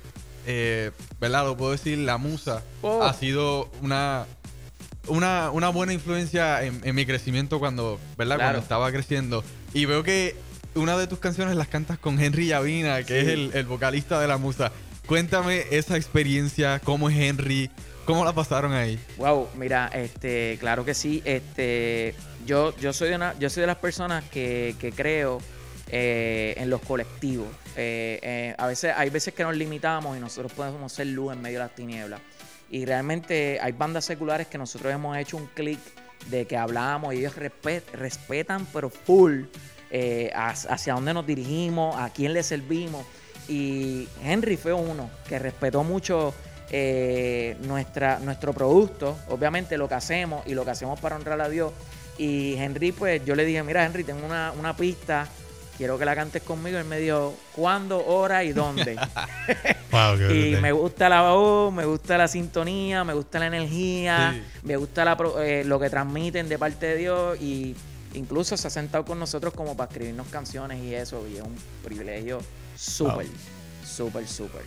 eh, 0.46 0.90
¿verdad? 1.18 1.46
Lo 1.46 1.56
puedo 1.56 1.72
decir, 1.72 1.96
la 1.96 2.18
musa 2.18 2.62
oh. 2.82 3.02
ha 3.02 3.14
sido 3.14 3.70
una, 3.80 4.26
una, 5.08 5.70
buena 5.70 5.94
influencia 5.94 6.62
en, 6.62 6.94
mi 6.94 7.06
crecimiento 7.06 7.58
cuando, 7.58 7.98
¿verdad? 8.18 8.36
Cuando 8.36 8.58
estaba 8.58 8.92
creciendo. 8.92 9.42
Y 9.72 9.86
veo 9.86 10.02
que 10.02 10.36
una 10.74 10.98
de 10.98 11.06
tus 11.06 11.18
canciones 11.18 11.56
las 11.56 11.68
cantas 11.68 11.98
con 11.98 12.20
Henry 12.20 12.48
Yavina, 12.48 13.02
que 13.02 13.20
es 13.20 13.28
el, 13.28 13.52
el, 13.54 13.64
vocalista 13.64 14.20
de 14.20 14.28
la 14.28 14.36
musa. 14.36 14.70
Cuéntame 15.06 15.64
esa 15.70 15.96
experiencia, 15.96 16.78
cómo 16.78 17.08
es 17.08 17.16
Henry, 17.16 17.70
cómo 18.04 18.22
la 18.22 18.34
pasaron 18.34 18.74
ahí. 18.74 19.00
Wow, 19.16 19.48
mira, 19.56 19.88
este, 19.94 20.58
claro 20.60 20.84
que 20.84 20.92
sí, 20.92 21.22
este, 21.24 22.14
yo, 22.46 22.76
yo, 22.76 22.92
soy, 22.92 23.10
de 23.10 23.16
una, 23.16 23.38
yo 23.38 23.50
soy 23.50 23.62
de 23.62 23.66
las 23.66 23.76
personas 23.76 24.24
que, 24.30 24.74
creo 24.96 25.40
eh, 25.88 26.54
en 26.56 26.70
los 26.70 26.80
colectivos. 26.82 27.48
Eh, 27.76 28.18
eh, 28.22 28.54
a 28.56 28.66
veces, 28.66 28.94
hay 28.96 29.10
veces 29.10 29.34
que 29.34 29.42
nos 29.42 29.56
limitamos 29.56 30.16
y 30.16 30.20
nosotros 30.20 30.52
podemos 30.52 30.92
ser 30.92 31.08
luz 31.08 31.32
en 31.32 31.42
medio 31.42 31.58
de 31.58 31.64
las 31.64 31.74
tinieblas. 31.74 32.20
Y 32.70 32.84
realmente 32.84 33.58
hay 33.60 33.72
bandas 33.72 34.04
seculares 34.04 34.46
que 34.46 34.58
nosotros 34.58 34.92
hemos 34.92 35.16
hecho 35.16 35.36
un 35.36 35.46
clic 35.46 35.80
de 36.28 36.46
que 36.46 36.56
hablamos 36.56 37.14
y 37.14 37.18
ellos 37.18 37.34
respetan, 37.36 38.66
pero 38.72 38.90
full, 38.90 39.44
hacia 40.34 40.94
dónde 40.94 41.12
nos 41.14 41.26
dirigimos, 41.26 41.96
a 41.96 42.10
quién 42.10 42.32
le 42.32 42.42
servimos. 42.42 43.04
Y 43.48 44.08
Henry 44.22 44.56
fue 44.56 44.72
uno 44.72 45.10
que 45.28 45.40
respetó 45.40 45.82
mucho 45.82 46.32
nuestra, 47.62 48.20
nuestro 48.20 48.52
producto, 48.52 49.18
obviamente 49.28 49.76
lo 49.76 49.88
que 49.88 49.94
hacemos 49.94 50.46
y 50.46 50.54
lo 50.54 50.64
que 50.64 50.70
hacemos 50.70 51.00
para 51.00 51.16
honrar 51.16 51.40
a 51.40 51.48
Dios 51.48 51.72
y 52.20 52.54
Henry, 52.54 52.92
pues 52.92 53.24
yo 53.24 53.34
le 53.34 53.46
dije, 53.46 53.62
mira 53.62 53.82
Henry, 53.82 54.04
tengo 54.04 54.26
una, 54.26 54.76
pista, 54.76 55.26
quiero 55.78 55.98
que 55.98 56.04
la 56.04 56.14
cantes 56.14 56.42
conmigo. 56.42 56.76
Él 56.76 56.84
me 56.84 56.98
dijo, 56.98 57.34
¿cuándo, 57.56 58.04
hora 58.04 58.44
y 58.44 58.52
dónde? 58.52 58.94
y 60.30 60.54
me 60.60 60.70
gusta 60.72 61.08
la 61.08 61.22
voz, 61.22 61.72
me 61.72 61.86
gusta 61.86 62.18
la 62.18 62.28
sintonía, 62.28 63.04
me 63.04 63.14
gusta 63.14 63.38
la 63.38 63.46
energía, 63.46 64.38
me 64.64 64.76
gusta 64.76 65.16
eh, 65.40 65.64
lo 65.64 65.80
que 65.80 65.88
transmiten 65.88 66.46
de 66.46 66.58
parte 66.58 66.88
de 66.88 66.96
Dios 66.96 67.40
y 67.40 67.74
incluso 68.12 68.54
se 68.58 68.68
ha 68.68 68.70
sentado 68.70 69.06
con 69.06 69.18
nosotros 69.18 69.54
como 69.54 69.74
para 69.74 69.90
escribirnos 69.90 70.28
canciones 70.28 70.82
y 70.82 70.94
eso, 70.94 71.26
y 71.26 71.36
es 71.36 71.42
un 71.42 71.56
privilegio 71.82 72.42
súper, 72.76 73.28
súper, 73.82 74.28
súper. 74.28 74.62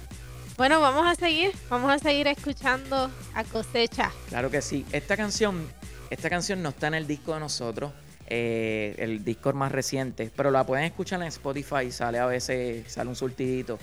Bueno, 0.58 0.82
vamos 0.82 1.06
a 1.06 1.14
seguir, 1.14 1.52
vamos 1.70 1.92
a 1.92 2.00
seguir 2.00 2.26
escuchando 2.26 3.12
a 3.36 3.44
Cosecha. 3.44 4.12
Claro 4.30 4.50
que 4.50 4.62
sí. 4.64 4.88
Esta 4.92 5.16
canción 5.16 5.68
esta 6.10 6.30
canción 6.30 6.62
no 6.62 6.70
está 6.70 6.88
en 6.88 6.96
el 6.96 7.08
disco 7.08 7.34
de 7.34 7.40
nosotros, 7.40 7.92
eh, 8.28 8.96
el 8.98 9.24
disco 9.24 9.52
más 9.54 9.72
reciente, 9.72 10.32
pero 10.36 10.52
la 10.52 10.66
pueden 10.66 10.86
escuchar 10.86 11.22
en 11.22 11.28
Spotify, 11.28 11.92
sale 11.92 12.20
a 12.20 12.26
veces, 12.26 12.92
sale 12.92 13.10
un 13.10 13.16
surtidito. 13.16 13.78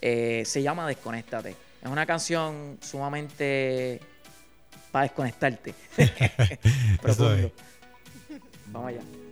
Eh, 0.00 0.42
se 0.44 0.62
llama 0.62 0.86
Desconéctate. 0.86 1.56
Es 1.82 1.88
una 1.88 2.04
canción 2.04 2.78
sumamente 2.82 4.00
para 4.90 5.04
desconectarte. 5.04 5.74
Profundo. 7.02 7.52
Vamos 8.66 8.88
allá. 8.88 9.23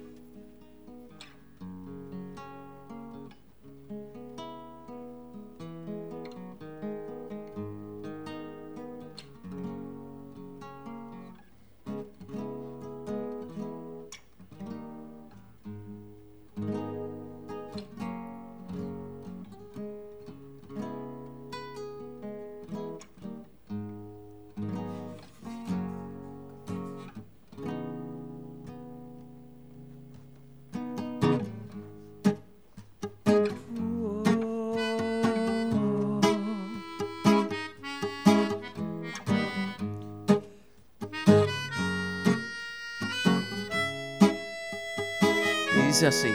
Así. 46.06 46.34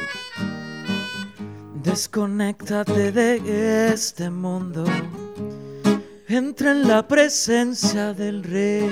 Desconéctate 1.84 3.12
de 3.12 3.92
este 3.94 4.30
mundo. 4.30 4.84
Entra 6.28 6.72
en 6.72 6.88
la 6.88 7.08
presencia 7.08 8.14
del 8.14 8.44
rey. 8.44 8.90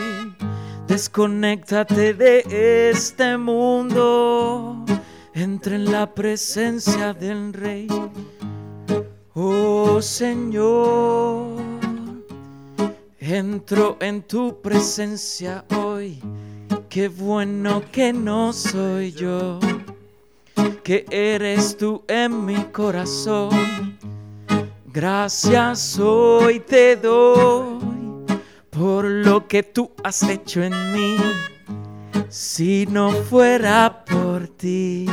Desconéctate 0.87 2.13
de 2.13 2.89
este 2.89 3.37
mundo. 3.37 4.85
Entra 5.33 5.75
en 5.75 5.91
la 5.91 6.13
presencia 6.13 7.13
del 7.13 7.53
rey. 7.53 7.87
Oh 9.33 10.01
Señor, 10.01 11.57
entro 13.19 13.97
en 13.99 14.23
tu 14.23 14.61
presencia 14.61 15.65
hoy. 15.77 16.21
Qué 16.89 17.09
bueno 17.09 17.83
que 17.91 18.13
no 18.13 18.53
soy 18.53 19.11
yo 19.11 19.59
que 20.85 21.03
eres 21.09 21.75
tú 21.77 22.03
en 22.07 22.45
mi 22.45 22.65
corazón. 22.65 23.97
Gracias 24.85 25.97
hoy 25.97 26.59
te 26.59 26.95
doy 26.95 27.79
por 28.69 29.05
lo 29.05 29.47
que 29.47 29.63
tú 29.63 29.89
has 30.03 30.21
hecho 30.21 30.61
en 30.61 30.73
mí. 30.93 31.17
Si 32.29 32.85
no 32.85 33.11
fuera 33.11 34.05
por 34.05 34.47
ti, 34.47 35.07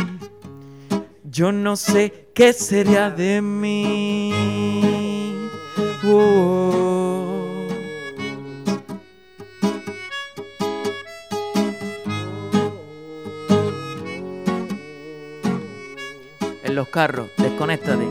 yo 1.24 1.50
no 1.50 1.76
sé 1.76 2.28
qué 2.34 2.52
sería 2.52 3.08
de 3.08 3.40
mí. 3.40 4.30
Oh. 6.04 6.91
Los 16.72 16.88
carros, 16.88 17.28
desconéctate. 17.36 18.08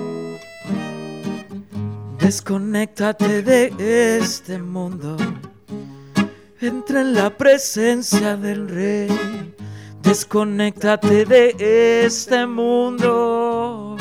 Desconéctate 2.20 3.42
de 3.42 4.20
este 4.20 4.60
mundo. 4.60 5.18
Entra 6.60 7.02
en 7.02 7.16
la 7.16 7.36
presencia 7.36 8.38
del 8.38 8.70
Rey. 8.70 9.10
Desconéctate 10.04 11.26
de 11.26 12.06
este 12.06 12.46
mundo. 12.46 13.98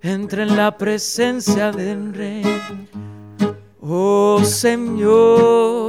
Entra 0.00 0.44
en 0.44 0.56
la 0.56 0.78
presencia 0.78 1.72
del 1.72 2.14
Rey. 2.14 2.44
Oh 3.80 4.44
Señor, 4.44 5.83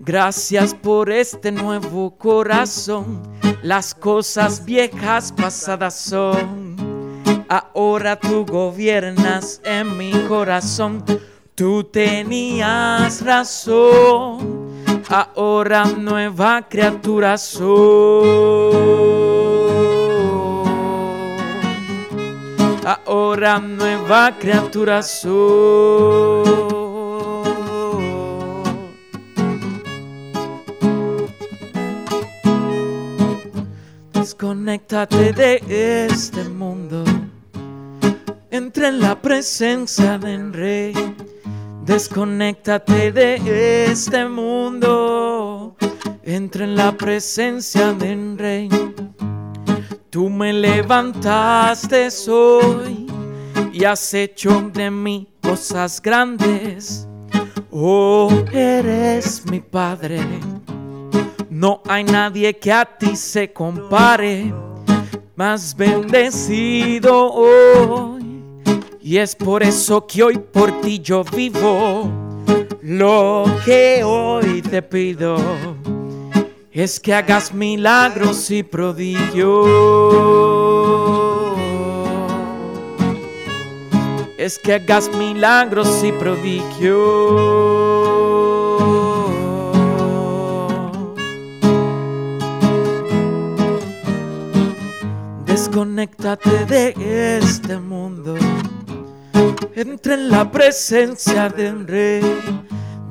gracias 0.00 0.74
por 0.74 1.10
este 1.10 1.52
nuevo 1.52 2.16
corazón. 2.16 3.22
Las 3.62 3.94
cosas 3.94 4.64
viejas 4.64 5.32
pasadas 5.32 5.94
son. 5.94 6.76
Ahora 7.48 8.18
tú 8.18 8.44
gobiernas 8.44 9.60
en 9.64 9.96
mi 9.96 10.12
corazón. 10.26 11.04
Tú 11.54 11.84
tenías 11.84 13.22
razón, 13.22 14.82
ahora 15.08 15.84
nueva 15.84 16.66
criatura 16.68 17.36
soy. 17.36 18.80
Ahora 23.04 23.58
nueva 23.58 24.34
criatura 24.38 25.02
soy. 25.02 26.79
Desconéctate 34.40 35.34
de 35.34 36.06
este 36.06 36.44
mundo. 36.44 37.04
Entra 38.50 38.88
en 38.88 38.98
la 38.98 39.20
presencia 39.20 40.16
del 40.16 40.54
Rey. 40.54 40.94
Desconéctate 41.84 43.12
de 43.12 43.84
este 43.84 44.26
mundo. 44.26 45.76
Entra 46.22 46.64
en 46.64 46.74
la 46.74 46.96
presencia 46.96 47.92
del 47.92 48.38
Rey. 48.38 48.70
Tú 50.08 50.30
me 50.30 50.54
levantaste 50.54 52.08
hoy 52.30 53.08
y 53.74 53.84
has 53.84 54.14
hecho 54.14 54.70
de 54.72 54.90
mí 54.90 55.34
cosas 55.42 56.00
grandes. 56.00 57.06
Oh, 57.70 58.30
eres 58.54 59.44
mi 59.50 59.60
Padre. 59.60 60.20
No 61.60 61.82
hay 61.86 62.04
nadie 62.04 62.56
que 62.56 62.72
a 62.72 62.86
ti 62.86 63.14
se 63.14 63.52
compare. 63.52 64.50
Más 65.36 65.76
bendecido 65.76 67.30
hoy. 67.30 68.42
Y 69.02 69.18
es 69.18 69.36
por 69.36 69.62
eso 69.62 70.06
que 70.06 70.22
hoy 70.22 70.38
por 70.38 70.80
ti 70.80 71.00
yo 71.00 71.22
vivo. 71.22 72.10
Lo 72.80 73.44
que 73.62 74.02
hoy 74.02 74.62
te 74.62 74.80
pido 74.80 75.36
es 76.72 76.98
que 76.98 77.12
hagas 77.12 77.52
milagros 77.52 78.50
y 78.50 78.62
prodigios. 78.62 79.68
Es 84.38 84.58
que 84.58 84.72
hagas 84.72 85.14
milagros 85.14 86.02
y 86.04 86.12
prodigios. 86.12 87.89
Desconéctate 95.70 96.64
de 96.66 97.38
este 97.38 97.78
mundo. 97.78 98.34
Entra 99.76 100.14
en 100.14 100.28
la 100.28 100.50
presencia 100.50 101.48
del 101.48 101.86
Rey. 101.86 102.24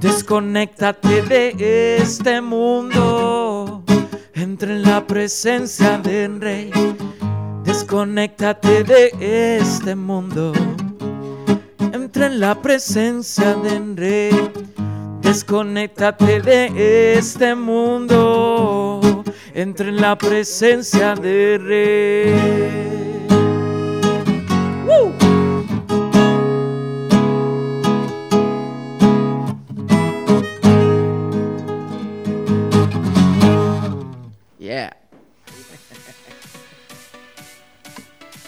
Desconéctate 0.02 1.22
de 1.22 1.96
este 2.02 2.42
mundo. 2.42 3.82
Entra 4.34 4.74
en 4.74 4.82
la 4.82 5.08
presencia 5.08 6.00
del 6.00 6.42
Rey. 6.42 6.70
Desconéctate 7.64 8.84
de 8.84 9.58
este 9.62 9.96
mundo. 9.96 10.52
Entra 11.94 12.26
en 12.26 12.42
la 12.42 12.62
presencia 12.62 13.56
del 13.56 13.96
Rey. 13.96 14.52
Desconéctate 15.22 16.42
de 16.42 17.14
este 17.18 17.56
mundo. 17.56 18.89
Entra 19.60 19.90
en 19.90 19.98
la 19.98 20.18
presencia 20.18 21.16
del 21.16 21.66
Rey. 21.66 22.30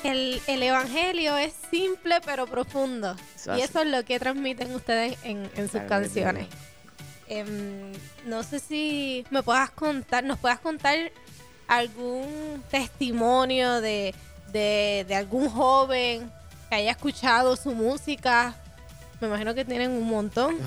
El, 0.04 0.42
el 0.48 0.64
evangelio 0.64 1.36
es 1.36 1.54
simple 1.70 2.22
pero 2.26 2.48
profundo. 2.48 3.18
Y 3.58 3.60
eso 3.60 3.82
es 3.82 3.88
lo 3.88 4.06
que 4.06 4.18
transmiten 4.18 4.74
ustedes 4.74 5.18
en, 5.24 5.50
en 5.58 5.68
sus 5.68 5.82
canciones. 5.82 6.48
Em, 7.34 7.94
no 8.26 8.44
sé 8.44 8.60
si 8.60 9.26
me 9.30 9.42
puedas 9.42 9.70
contar, 9.70 10.22
nos 10.22 10.38
puedas 10.38 10.60
contar 10.60 10.98
algún 11.66 12.62
testimonio 12.70 13.80
de, 13.80 14.14
de, 14.52 15.06
de 15.08 15.16
algún 15.16 15.50
joven 15.50 16.30
que 16.68 16.76
haya 16.76 16.92
escuchado 16.92 17.56
su 17.56 17.74
música. 17.74 18.54
Me 19.22 19.28
imagino 19.28 19.56
que 19.56 19.64
tienen 19.64 19.92
un 19.92 20.10
montón. 20.10 20.58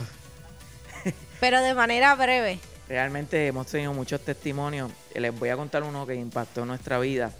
pero 1.40 1.60
de 1.60 1.74
manera 1.74 2.14
breve. 2.14 2.58
Realmente 2.88 3.46
hemos 3.46 3.66
tenido 3.66 3.92
muchos 3.92 4.22
testimonios. 4.22 4.90
Les 5.14 5.38
voy 5.38 5.50
a 5.50 5.56
contar 5.56 5.82
uno 5.82 6.06
que 6.06 6.14
impactó 6.14 6.64
nuestra 6.64 6.98
vida. 6.98 7.30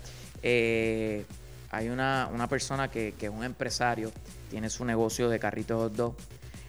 Eh, 0.43 1.25
hay 1.71 1.89
una, 1.89 2.29
una 2.31 2.47
persona 2.47 2.91
que, 2.91 3.15
que 3.19 3.27
es 3.27 3.33
un 3.33 3.43
empresario, 3.43 4.13
tiene 4.51 4.69
su 4.69 4.85
negocio 4.85 5.31
de 5.31 5.39
carritos 5.39 5.79
hot 5.79 5.95
dog, 5.95 6.15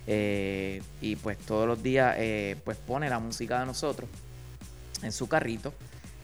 eh, 0.07 0.81
y 1.01 1.15
pues 1.15 1.37
todos 1.39 1.67
los 1.67 1.81
días 1.81 2.15
eh, 2.17 2.55
pues 2.63 2.77
pone 2.77 3.09
la 3.09 3.19
música 3.19 3.59
de 3.59 3.65
nosotros 3.65 4.09
en 5.01 5.11
su 5.11 5.27
carrito. 5.27 5.73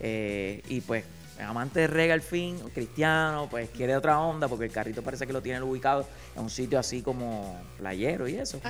eh, 0.00 0.62
y 0.68 0.80
pues 0.80 1.04
es 1.38 1.44
amante 1.44 1.80
de 1.80 1.86
reggae 1.86 2.12
al 2.12 2.20
fin, 2.20 2.58
cristiano, 2.74 3.48
pues 3.50 3.70
quiere 3.70 3.96
otra 3.96 4.18
onda 4.20 4.48
porque 4.48 4.66
el 4.66 4.70
carrito 4.70 5.02
parece 5.02 5.26
que 5.26 5.32
lo 5.32 5.40
tiene 5.40 5.62
ubicado 5.62 6.06
en 6.36 6.42
un 6.42 6.50
sitio 6.50 6.78
así 6.78 7.02
como 7.02 7.58
playero 7.78 8.28
y 8.28 8.36
eso. 8.36 8.60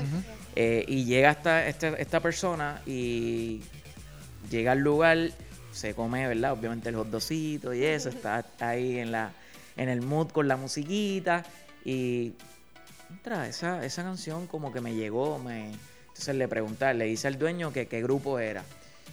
Eh, 0.54 0.84
y 0.86 1.04
llega 1.04 1.32
esta, 1.32 1.66
esta, 1.66 1.88
esta 1.88 2.20
persona 2.20 2.80
y 2.86 3.62
llega 4.50 4.72
al 4.72 4.78
lugar, 4.78 5.30
se 5.72 5.94
come, 5.94 6.26
¿verdad? 6.28 6.52
Obviamente 6.52 6.88
el 6.88 6.96
hot 6.96 7.08
dogcito 7.08 7.74
y 7.74 7.84
eso, 7.84 8.10
está 8.10 8.44
ahí 8.60 8.98
en 8.98 9.10
la 9.12 9.32
en 9.76 9.88
el 9.88 10.02
mood 10.02 10.28
con 10.28 10.46
la 10.48 10.56
musiquita 10.56 11.44
y 11.84 12.34
entra, 13.12 13.46
esa, 13.48 13.84
esa 13.84 14.02
canción 14.02 14.46
como 14.46 14.72
que 14.72 14.80
me 14.80 14.94
llegó, 14.94 15.38
me 15.38 15.70
entonces 16.08 16.34
le 16.34 16.48
pregunté, 16.48 16.92
le 16.94 17.06
dice 17.06 17.28
al 17.28 17.38
dueño 17.38 17.72
que 17.72 17.86
qué 17.86 18.02
grupo 18.02 18.38
era 18.38 18.64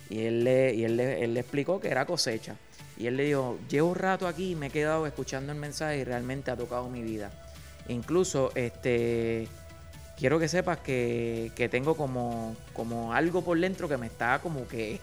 y 0.10 0.20
él 0.22 0.44
le, 0.44 0.74
y 0.74 0.84
él 0.84 0.98
le, 0.98 1.24
él 1.24 1.34
le 1.34 1.40
explicó 1.40 1.80
que 1.80 1.90
era 1.90 2.06
cosecha 2.06 2.56
y 2.98 3.08
él 3.08 3.16
le 3.16 3.24
dijo, 3.24 3.58
llevo 3.70 3.90
un 3.90 3.96
rato 3.96 4.28
aquí, 4.28 4.56
me 4.56 4.68
he 4.68 4.70
quedado 4.70 5.08
escuchando 5.08 5.54
el 5.54 5.58
mensaje 5.58 6.00
y 6.00 6.04
realmente 6.04 6.52
ha 6.52 6.58
tocado 6.58 6.90
mi 6.90 7.02
vida. 7.02 7.32
Incluso, 7.88 8.52
este, 8.56 9.48
quiero 10.18 10.38
que 10.38 10.50
sepas 10.50 10.80
que, 10.80 11.54
que 11.56 11.70
tengo 11.70 11.96
como, 11.96 12.58
como 12.74 13.14
algo 13.14 13.42
por 13.42 13.58
dentro 13.58 13.88
que 13.88 13.96
me 13.96 14.08
está 14.08 14.40
como 14.40 14.68
que, 14.68 15.00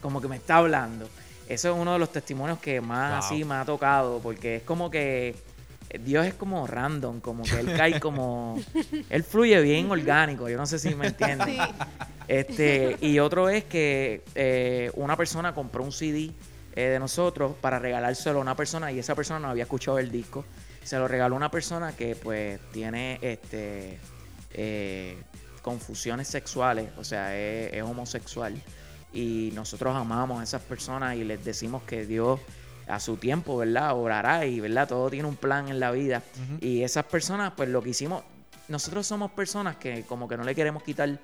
como 0.00 0.22
que 0.22 0.28
me 0.28 0.36
está 0.36 0.56
hablando. 0.56 1.06
Eso 1.46 1.70
es 1.70 1.78
uno 1.78 1.92
de 1.92 1.98
los 1.98 2.10
testimonios 2.10 2.58
que 2.60 2.80
más 2.80 3.10
Wow. 3.10 3.18
así 3.18 3.44
me 3.44 3.56
ha 3.56 3.64
tocado, 3.66 4.20
porque 4.20 4.56
es 4.56 4.62
como 4.62 4.90
que 4.90 5.34
Dios 6.00 6.26
es 6.26 6.34
como 6.34 6.66
random, 6.66 7.20
como 7.20 7.44
que 7.44 7.60
él 7.60 7.72
cae 7.76 8.00
como, 8.00 8.60
él 9.10 9.22
fluye 9.24 9.60
bien 9.60 9.90
orgánico, 9.90 10.48
yo 10.48 10.56
no 10.56 10.66
sé 10.66 10.78
si 10.78 10.94
me 10.94 11.08
entiendes. 11.08 11.58
Este, 12.26 12.96
y 13.00 13.18
otro 13.18 13.48
es 13.48 13.64
que 13.64 14.22
eh, 14.34 14.90
una 14.94 15.16
persona 15.16 15.54
compró 15.54 15.84
un 15.84 15.92
CD 15.92 16.32
eh, 16.74 16.82
de 16.82 16.98
nosotros 16.98 17.54
para 17.60 17.78
regalárselo 17.78 18.38
a 18.38 18.42
una 18.42 18.56
persona 18.56 18.90
y 18.90 18.98
esa 18.98 19.14
persona 19.14 19.40
no 19.40 19.48
había 19.48 19.64
escuchado 19.64 19.98
el 19.98 20.10
disco. 20.10 20.44
Se 20.82 20.98
lo 20.98 21.06
regaló 21.06 21.34
a 21.34 21.36
una 21.36 21.50
persona 21.50 21.92
que 21.92 22.16
pues 22.16 22.60
tiene 22.72 23.18
este 23.22 23.98
eh, 24.52 25.16
confusiones 25.62 26.28
sexuales, 26.28 26.90
o 26.98 27.04
sea, 27.04 27.36
es, 27.36 27.72
es 27.72 27.82
homosexual. 27.82 28.54
y 29.12 29.50
nosotros 29.54 29.94
amamos 29.94 30.40
a 30.40 30.44
esas 30.44 30.62
personas 30.62 31.16
y 31.16 31.24
les 31.24 31.44
decimos 31.44 31.82
que 31.84 32.04
Dios 32.04 32.40
a 32.86 33.00
su 33.00 33.16
tiempo, 33.16 33.56
¿verdad? 33.56 33.96
Orará 33.96 34.46
y, 34.46 34.60
¿verdad? 34.60 34.88
Todo 34.88 35.10
tiene 35.10 35.28
un 35.28 35.36
plan 35.36 35.68
en 35.68 35.80
la 35.80 35.90
vida. 35.90 36.22
Y 36.60 36.82
esas 36.82 37.04
personas, 37.04 37.52
pues 37.56 37.68
lo 37.68 37.82
que 37.82 37.90
hicimos, 37.90 38.22
nosotros 38.68 39.06
somos 39.06 39.30
personas 39.32 39.76
que 39.76 40.04
como 40.04 40.28
que 40.28 40.36
no 40.36 40.44
le 40.44 40.54
queremos 40.54 40.82
quitar, 40.82 41.18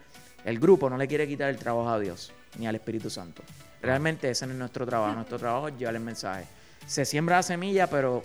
el 0.45 0.59
grupo 0.59 0.89
no 0.89 0.97
le 0.97 1.07
quiere 1.09 1.27
quitar 1.29 1.51
el 1.51 1.57
trabajo 1.57 1.91
a 1.91 1.99
Dios 1.99 2.33
ni 2.59 2.67
al 2.67 2.75
Espíritu 2.75 3.11
Santo. 3.11 3.43
Realmente 3.83 4.31
ese 4.31 4.47
no 4.47 4.53
es 4.53 4.59
nuestro 4.59 4.87
trabajo. 4.87 5.15
Nuestro 5.15 5.39
trabajo 5.39 5.69
es 5.69 5.79
llevar 5.79 5.95
el 5.95 6.03
mensaje. 6.03 6.45
Se 6.87 7.05
siembra 7.05 7.37
la 7.37 7.43
semilla, 7.43 7.89
pero 7.89 8.23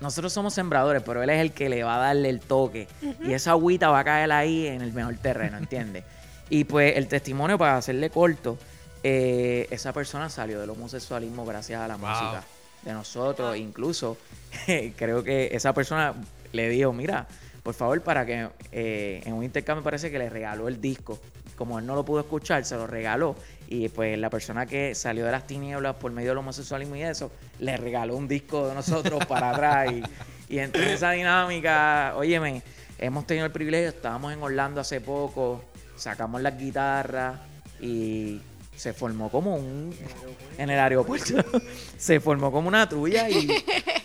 nosotros 0.00 0.32
somos 0.32 0.54
sembradores, 0.54 1.02
pero 1.02 1.22
él 1.22 1.30
es 1.30 1.40
el 1.40 1.52
que 1.52 1.68
le 1.68 1.82
va 1.82 1.96
a 1.96 1.98
darle 1.98 2.28
el 2.28 2.40
toque. 2.40 2.88
Y 3.22 3.32
esa 3.32 3.52
agüita 3.52 3.90
va 3.90 4.00
a 4.00 4.04
caer 4.04 4.32
ahí 4.32 4.66
en 4.66 4.82
el 4.82 4.92
mejor 4.92 5.16
terreno, 5.16 5.58
¿entiendes? 5.58 6.04
y 6.50 6.64
pues 6.64 6.96
el 6.96 7.08
testimonio, 7.08 7.58
para 7.58 7.76
hacerle 7.76 8.10
corto, 8.10 8.58
eh, 9.06 9.68
esa 9.70 9.92
persona 9.92 10.30
salió 10.30 10.58
del 10.58 10.70
homosexualismo 10.70 11.44
gracias 11.44 11.78
a 11.78 11.86
la 11.86 11.98
música 11.98 12.42
de 12.82 12.92
nosotros. 12.94 13.54
Incluso 13.54 14.16
creo 14.96 15.22
que 15.22 15.50
esa 15.52 15.74
persona 15.74 16.14
le 16.52 16.70
dijo, 16.70 16.90
mira, 16.94 17.26
por 17.62 17.74
favor, 17.74 18.00
para 18.00 18.24
que 18.24 18.48
eh, 18.72 19.20
en 19.26 19.34
un 19.34 19.44
intercambio 19.44 19.84
parece 19.84 20.10
que 20.10 20.18
le 20.18 20.30
regaló 20.30 20.68
el 20.68 20.80
disco. 20.80 21.20
Como 21.54 21.78
él 21.78 21.84
no 21.84 21.94
lo 21.94 22.02
pudo 22.02 22.20
escuchar, 22.20 22.64
se 22.64 22.76
lo 22.76 22.86
regaló. 22.86 23.36
Y 23.68 23.90
pues 23.90 24.18
la 24.18 24.30
persona 24.30 24.64
que 24.64 24.94
salió 24.94 25.26
de 25.26 25.32
las 25.32 25.46
tinieblas 25.46 25.96
por 25.96 26.10
medio 26.10 26.30
del 26.30 26.38
homosexualismo 26.38 26.96
y 26.96 27.02
eso, 27.02 27.30
le 27.58 27.76
regaló 27.76 28.16
un 28.16 28.26
disco 28.26 28.68
de 28.68 28.74
nosotros 28.74 29.22
para 29.28 29.50
atrás. 29.50 29.92
Y, 29.92 30.02
y 30.54 30.60
entre 30.60 30.94
esa 30.94 31.10
dinámica, 31.10 32.14
óyeme, 32.16 32.62
hemos 32.98 33.26
tenido 33.26 33.44
el 33.44 33.52
privilegio, 33.52 33.90
estábamos 33.90 34.32
en 34.32 34.42
Orlando 34.42 34.80
hace 34.80 35.02
poco, 35.02 35.62
sacamos 35.94 36.40
las 36.40 36.56
guitarras 36.58 37.38
y 37.80 38.40
se 38.76 38.92
formó 38.92 39.30
como 39.30 39.56
un 39.56 39.94
en 40.58 40.70
el 40.70 40.78
aeropuerto 40.78 41.44
se 41.96 42.20
formó 42.20 42.50
como 42.50 42.68
una 42.68 42.88
tuya 42.88 43.28
y 43.28 43.48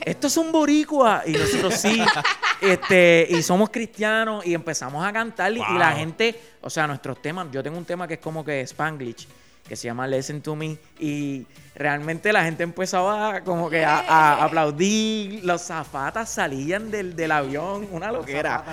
esto 0.05 0.27
es 0.27 0.37
un 0.37 0.51
boricua. 0.51 1.23
Y 1.25 1.31
nosotros 1.31 1.73
sí 1.75 2.01
este 2.61 3.27
y 3.29 3.41
somos 3.41 3.69
cristianos 3.69 4.45
y 4.45 4.53
empezamos 4.53 5.05
a 5.05 5.11
cantar 5.11 5.51
y, 5.51 5.59
la 5.59 5.93
gente 5.93 6.39
o 6.61 6.69
sea 6.69 6.87
nuestros 6.87 7.21
temas 7.21 7.47
yo 7.51 7.63
tengo 7.63 7.77
un 7.77 7.85
tema 7.85 8.07
que 8.07 8.15
es 8.15 8.19
como 8.19 8.43
que 8.43 8.61
Spanglish 8.61 9.27
que 9.67 9.75
se 9.75 9.87
llama 9.87 10.07
Listen 10.07 10.41
to 10.41 10.55
Me 10.55 10.77
y 10.99 11.45
realmente 11.75 12.33
la 12.33 12.43
gente 12.43 12.63
empezaba 12.63 13.41
como 13.41 13.69
que 13.69 13.85
a, 13.85 14.43
aplaudir 14.43 15.45
los 15.45 15.61
zapatas 15.61 16.29
salían 16.29 16.89
del, 16.89 17.15
del 17.15 17.31
avión 17.31 17.87
una 17.91 18.11
loquera. 18.11 18.65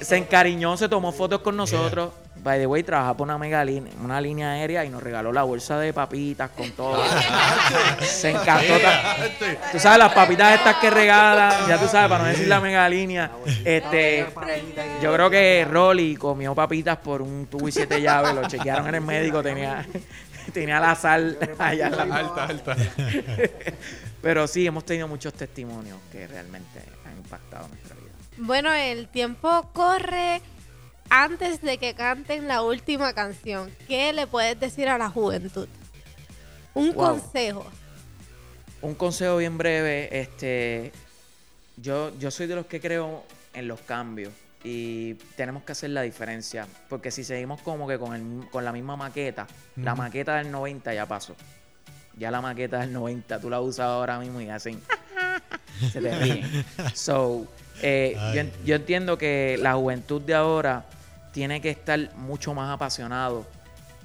se 0.00 0.16
encariñó, 0.16 0.76
se 0.76 0.88
tomó 0.88 1.10
fotos 1.10 1.40
con 1.40 1.56
nosotros 1.56 2.12
by 2.42 2.58
the 2.58 2.66
way, 2.66 2.82
trabaja 2.82 3.16
por 3.16 3.26
una 3.26 3.38
mega 3.38 3.64
línea, 3.64 3.92
una 4.02 4.20
línea 4.20 4.52
aérea 4.52 4.84
y 4.84 4.90
nos 4.90 5.02
regaló 5.02 5.32
la 5.32 5.42
bolsa 5.42 5.78
de 5.78 5.92
papitas 5.92 6.50
con 6.50 6.70
todo. 6.72 7.02
Se 8.00 8.30
encantó. 8.30 8.74
Tú 9.72 9.78
sabes, 9.78 9.98
las 9.98 10.12
papitas 10.12 10.54
estas 10.54 10.76
que 10.76 10.90
regalan, 10.90 11.68
ya 11.68 11.78
tú 11.78 11.86
sabes, 11.86 12.08
para 12.08 12.24
no 12.24 12.28
decir 12.30 12.48
la 12.48 12.60
mega 12.60 12.88
línea. 12.88 13.30
Este, 13.64 14.26
yo 15.02 15.12
creo 15.14 15.30
que 15.30 15.66
Rolly 15.70 16.16
comió 16.16 16.54
papitas 16.54 16.98
por 16.98 17.22
un 17.22 17.46
tubo 17.46 17.68
y 17.68 17.72
siete 17.72 18.00
llaves, 18.00 18.34
lo 18.34 18.46
chequearon 18.48 18.88
en 18.88 18.96
el 18.96 19.00
médico, 19.00 19.42
tenía, 19.42 19.86
tenía 20.52 20.80
la 20.80 20.94
sal 20.94 21.38
allá 21.58 21.86
en 21.86 21.96
la 21.96 22.16
alta, 22.16 22.44
alta. 22.44 22.76
Pero 24.20 24.46
sí, 24.46 24.66
hemos 24.66 24.84
tenido 24.84 25.08
muchos 25.08 25.34
testimonios 25.34 25.98
que 26.10 26.26
realmente 26.26 26.80
han 27.06 27.16
impactado 27.16 27.68
nuestra 27.68 27.94
vida. 27.96 28.04
Bueno, 28.38 28.72
el 28.72 29.08
tiempo 29.08 29.68
corre 29.72 30.42
antes 31.10 31.60
de 31.62 31.78
que 31.78 31.94
canten 31.94 32.48
la 32.48 32.62
última 32.62 33.12
canción, 33.12 33.70
¿qué 33.86 34.12
le 34.12 34.26
puedes 34.26 34.58
decir 34.58 34.88
a 34.88 34.98
la 34.98 35.10
juventud? 35.10 35.68
Un 36.74 36.92
consejo. 36.92 37.66
Un 38.82 38.94
consejo 38.94 39.36
bien 39.36 39.56
breve. 39.56 40.08
Este, 40.20 40.92
yo, 41.76 42.16
yo 42.18 42.30
soy 42.30 42.46
de 42.46 42.56
los 42.56 42.66
que 42.66 42.80
creo 42.80 43.24
en 43.52 43.68
los 43.68 43.80
cambios 43.80 44.32
y 44.64 45.14
tenemos 45.36 45.62
que 45.62 45.72
hacer 45.72 45.90
la 45.90 46.02
diferencia. 46.02 46.66
Porque 46.88 47.10
si 47.10 47.22
seguimos 47.22 47.60
como 47.62 47.86
que 47.86 47.98
con, 47.98 48.48
con 48.50 48.64
la 48.64 48.72
misma 48.72 48.96
maqueta, 48.96 49.46
la 49.76 49.94
maqueta 49.94 50.36
del 50.36 50.50
90 50.50 50.94
ya 50.94 51.06
pasó. 51.06 51.36
Ya 52.16 52.30
la 52.30 52.40
maqueta 52.40 52.80
del 52.80 52.92
90, 52.92 53.40
tú 53.40 53.50
la 53.50 53.60
usas 53.60 53.86
ahora 53.86 54.18
mismo 54.18 54.40
y 54.40 54.48
hacen. 54.48 54.80
se 55.92 56.00
te 56.00 56.18
ríen. 56.18 56.64
So, 56.94 57.46
eh, 57.82 58.16
yo, 58.34 58.64
yo, 58.64 58.76
entiendo 58.76 59.18
que 59.18 59.58
la 59.60 59.74
juventud 59.74 60.22
de 60.22 60.34
ahora 60.34 60.84
tiene 61.32 61.60
que 61.60 61.70
estar 61.70 62.14
mucho 62.16 62.54
más 62.54 62.72
apasionado 62.72 63.44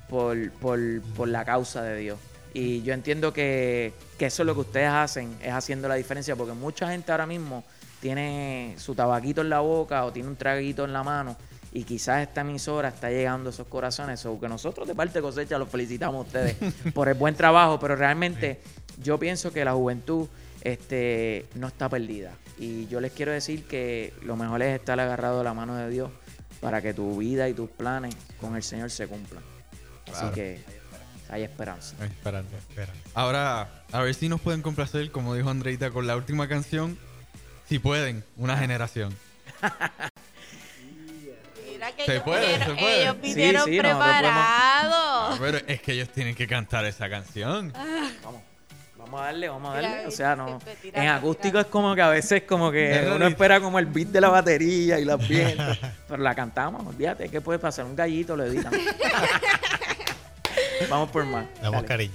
por, 0.09 0.51
por, 0.51 1.27
la 1.27 1.45
causa 1.45 1.83
de 1.83 1.97
Dios. 1.97 2.19
Y 2.53 2.81
yo 2.81 2.93
entiendo 2.93 3.31
que, 3.31 3.93
eso 4.17 4.41
es 4.41 4.45
lo 4.45 4.55
que 4.55 4.61
ustedes 4.61 4.89
hacen, 4.89 5.37
es 5.41 5.53
haciendo 5.53 5.87
la 5.87 5.95
diferencia, 5.95 6.35
porque 6.35 6.53
mucha 6.53 6.89
gente 6.89 7.11
ahora 7.11 7.27
mismo 7.27 7.63
tiene 8.01 8.75
su 8.77 8.95
tabaquito 8.95 9.41
en 9.41 9.49
la 9.49 9.59
boca 9.59 10.05
o 10.05 10.11
tiene 10.11 10.29
un 10.29 10.35
traguito 10.35 10.85
en 10.85 10.93
la 10.93 11.03
mano 11.03 11.37
y 11.71 11.83
quizás 11.83 12.23
esta 12.23 12.41
emisora 12.41 12.89
está 12.89 13.09
llegando 13.11 13.49
a 13.49 13.53
esos 13.53 13.67
corazones, 13.67 14.25
o 14.25 14.39
que 14.39 14.49
nosotros 14.49 14.87
de 14.87 14.95
parte 14.95 15.19
de 15.19 15.21
cosecha 15.21 15.59
los 15.59 15.69
felicitamos 15.69 16.25
a 16.25 16.27
ustedes 16.27 16.55
por 16.93 17.07
el 17.07 17.13
buen 17.13 17.35
trabajo, 17.35 17.79
pero 17.79 17.95
realmente 17.95 18.59
yo 19.03 19.19
pienso 19.19 19.53
que 19.53 19.63
la 19.63 19.73
juventud 19.73 20.27
este, 20.63 21.45
no 21.55 21.67
está 21.67 21.89
perdida. 21.89 22.33
Y 22.57 22.87
yo 22.87 22.99
les 22.99 23.11
quiero 23.13 23.31
decir 23.31 23.65
que 23.65 24.13
lo 24.21 24.35
mejor 24.35 24.61
es 24.61 24.79
estar 24.79 24.99
agarrado 24.99 25.39
de 25.39 25.43
la 25.43 25.53
mano 25.53 25.75
de 25.75 25.89
Dios 25.89 26.11
para 26.59 26.81
que 26.81 26.93
tu 26.93 27.17
vida 27.17 27.47
y 27.47 27.53
tus 27.53 27.69
planes 27.69 28.15
con 28.39 28.55
el 28.55 28.63
Señor 28.63 28.91
se 28.91 29.07
cumplan. 29.07 29.43
Así 30.11 30.25
que 30.33 30.59
hay 31.29 31.43
esperanza. 31.43 31.95
Hay 31.99 32.07
esperanza. 32.07 32.57
Ahora, 33.13 33.83
a 33.91 34.01
ver 34.01 34.13
si 34.15 34.27
nos 34.29 34.41
pueden 34.41 34.61
complacer, 34.61 35.11
como 35.11 35.35
dijo 35.35 35.49
Andreita, 35.49 35.91
con 35.91 36.07
la 36.07 36.15
última 36.15 36.47
canción. 36.47 36.97
Si 37.67 37.79
pueden, 37.79 38.23
una 38.35 38.57
generación. 38.57 39.15
Mira 41.71 41.91
que 41.95 42.05
se 42.05 42.19
puede, 42.21 42.57
se 42.57 42.73
puede. 42.73 43.01
Ellos 43.03 43.21
vinieron 43.21 43.65
preparados. 43.65 45.39
Pero 45.39 45.59
es 45.67 45.81
que 45.81 45.93
ellos 45.93 46.09
tienen 46.09 46.35
que 46.35 46.47
cantar 46.47 46.83
esa 46.85 47.09
canción. 47.09 47.71
Vamos. 47.71 48.11
Vamos 48.23 48.41
a 48.41 48.48
darle, 49.29 49.49
vamos 49.49 49.71
a 49.71 49.81
darle. 49.81 50.07
O 50.07 50.11
sea, 50.11 50.35
no. 50.35 50.59
En 50.83 51.07
acústico 51.07 51.59
es 51.59 51.67
como 51.67 51.95
que 51.95 52.01
a 52.01 52.09
veces 52.09 52.43
como 52.43 52.69
que 52.71 53.09
uno 53.15 53.27
espera 53.27 53.61
como 53.61 53.79
el 53.79 53.85
beat 53.85 54.09
de 54.09 54.19
la 54.21 54.29
batería 54.29 54.99
y 54.99 55.05
los 55.05 55.25
vientos. 55.27 55.79
Pero 56.07 56.21
la 56.21 56.35
cantamos, 56.35 56.85
olvídate, 56.85 57.29
¿qué 57.29 57.41
puede 57.41 57.57
pasar? 57.59 57.85
Un 57.85 57.95
gallito 57.95 58.35
lo 58.35 58.45
editan. 58.45 58.73
Vamos 60.89 61.09
por 61.11 61.25
más. 61.25 61.45
Damos 61.61 61.83
cariño. 61.83 62.13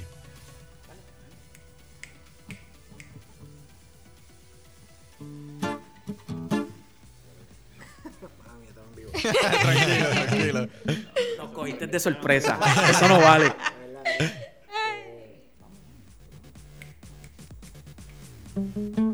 tranquilo, 9.62 10.06
tranquilo. 10.10 10.68
Nos 11.38 11.50
cogiste 11.50 11.86
de 11.86 12.00
sorpresa. 12.00 12.58
Eso 12.90 13.08
no 13.08 13.20
vale. 13.20 13.52
Yeah. 18.56 19.13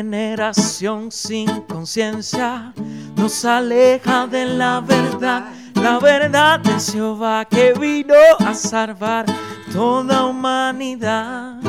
Generación 0.00 1.12
sin 1.12 1.46
conciencia 1.68 2.72
nos 3.16 3.44
aleja 3.44 4.26
de 4.26 4.46
la 4.46 4.80
verdad, 4.80 5.52
la 5.74 5.98
verdad 5.98 6.58
de 6.60 6.80
Jehová 6.80 7.44
que 7.44 7.74
vino 7.78 8.14
a 8.38 8.54
salvar 8.54 9.26
toda 9.70 10.24
humanidad. 10.24 11.60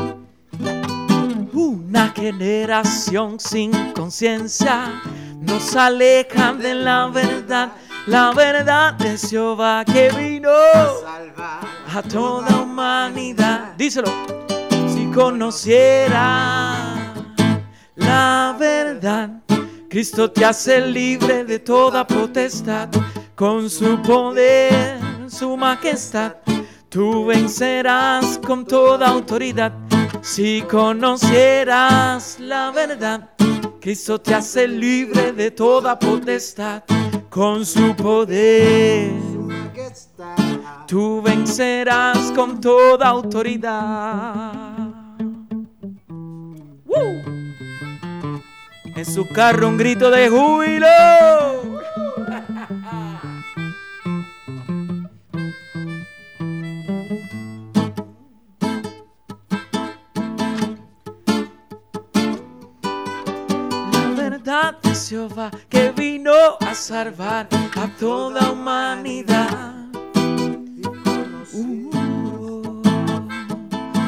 Una 1.51 2.07
generación 2.15 3.37
sin 3.37 3.91
conciencia 3.91 5.01
nos 5.41 5.75
aleja 5.75 6.53
de 6.53 6.73
la 6.73 7.07
verdad, 7.07 7.73
la 8.07 8.31
verdad 8.31 8.93
de 8.93 9.17
Jehová 9.17 9.83
que 9.83 10.09
vino 10.11 10.51
a 10.73 10.87
salvar 11.03 11.59
a 11.93 12.01
toda 12.01 12.61
humanidad. 12.61 13.73
Díselo, 13.77 14.09
si 14.87 15.11
conociera 15.11 16.90
la 17.95 18.55
verdad. 18.59 19.41
Cristo 19.89 20.31
te 20.31 20.45
hace 20.45 20.79
libre 20.79 21.43
de 21.43 21.59
toda 21.59 22.07
potestad, 22.07 22.89
con 23.35 23.69
su 23.69 24.01
poder, 24.01 24.99
su 25.27 25.57
majestad. 25.57 26.35
Tú 26.89 27.25
vencerás 27.25 28.37
con 28.37 28.65
toda 28.65 29.07
autoridad 29.07 29.71
Si 30.21 30.61
conocieras 30.63 32.37
la 32.37 32.69
verdad, 32.71 33.29
Cristo 33.79 34.19
te 34.19 34.33
hace 34.33 34.67
libre 34.67 35.31
de 35.31 35.51
toda 35.51 35.97
potestad 35.97 36.83
con 37.29 37.65
su 37.65 37.95
poder. 37.95 39.13
Tú 40.85 41.21
vencerás 41.21 42.31
con 42.33 42.59
toda 42.59 43.07
autoridad. 43.07 44.70
En 49.01 49.07
su 49.07 49.27
carro 49.27 49.67
un 49.67 49.77
grito 49.77 50.11
de 50.11 50.29
júbilo. 50.29 50.85
La 63.91 64.13
verdad 64.15 64.77
de 64.83 64.93
Jehová 64.93 65.49
que 65.67 65.91
vino 65.93 66.33
a 66.59 66.75
salvar 66.75 67.47
a 67.51 67.87
toda 67.99 68.51
humanidad. 68.51 69.73
Uh, 71.53 72.83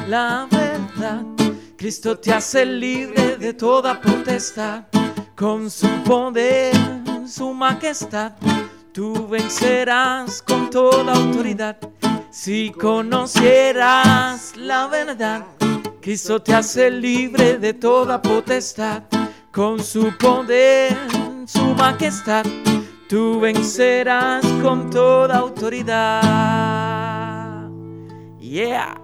la 0.08 0.48
verdad, 0.52 1.24
Cristo 1.84 2.18
te 2.18 2.32
hace 2.32 2.66
libre 2.66 3.36
de 3.36 3.54
toda 3.54 4.00
potestad. 4.00 4.86
Con 5.36 5.70
su 5.70 5.90
poder, 6.06 6.74
su 7.28 7.54
majestad, 7.54 8.32
tú 8.94 9.28
vencerás 9.28 10.42
con 10.42 10.70
toda 10.70 11.14
autoridad. 11.14 11.78
Si 12.32 12.72
conocieras 12.72 14.56
la 14.56 14.88
verdad, 14.88 15.44
Cristo 16.00 16.42
te 16.42 16.54
hace 16.54 16.90
libre 16.90 17.58
de 17.58 17.74
toda 17.74 18.22
potestad. 18.22 19.04
Con 19.52 19.84
su 19.84 20.18
poder, 20.18 20.98
su 21.46 21.66
majestad, 21.76 22.46
tú 23.10 23.42
vencerás 23.42 24.46
con 24.62 24.90
toda 24.90 25.40
autoridad. 25.40 26.22
Yeah. 28.40 29.02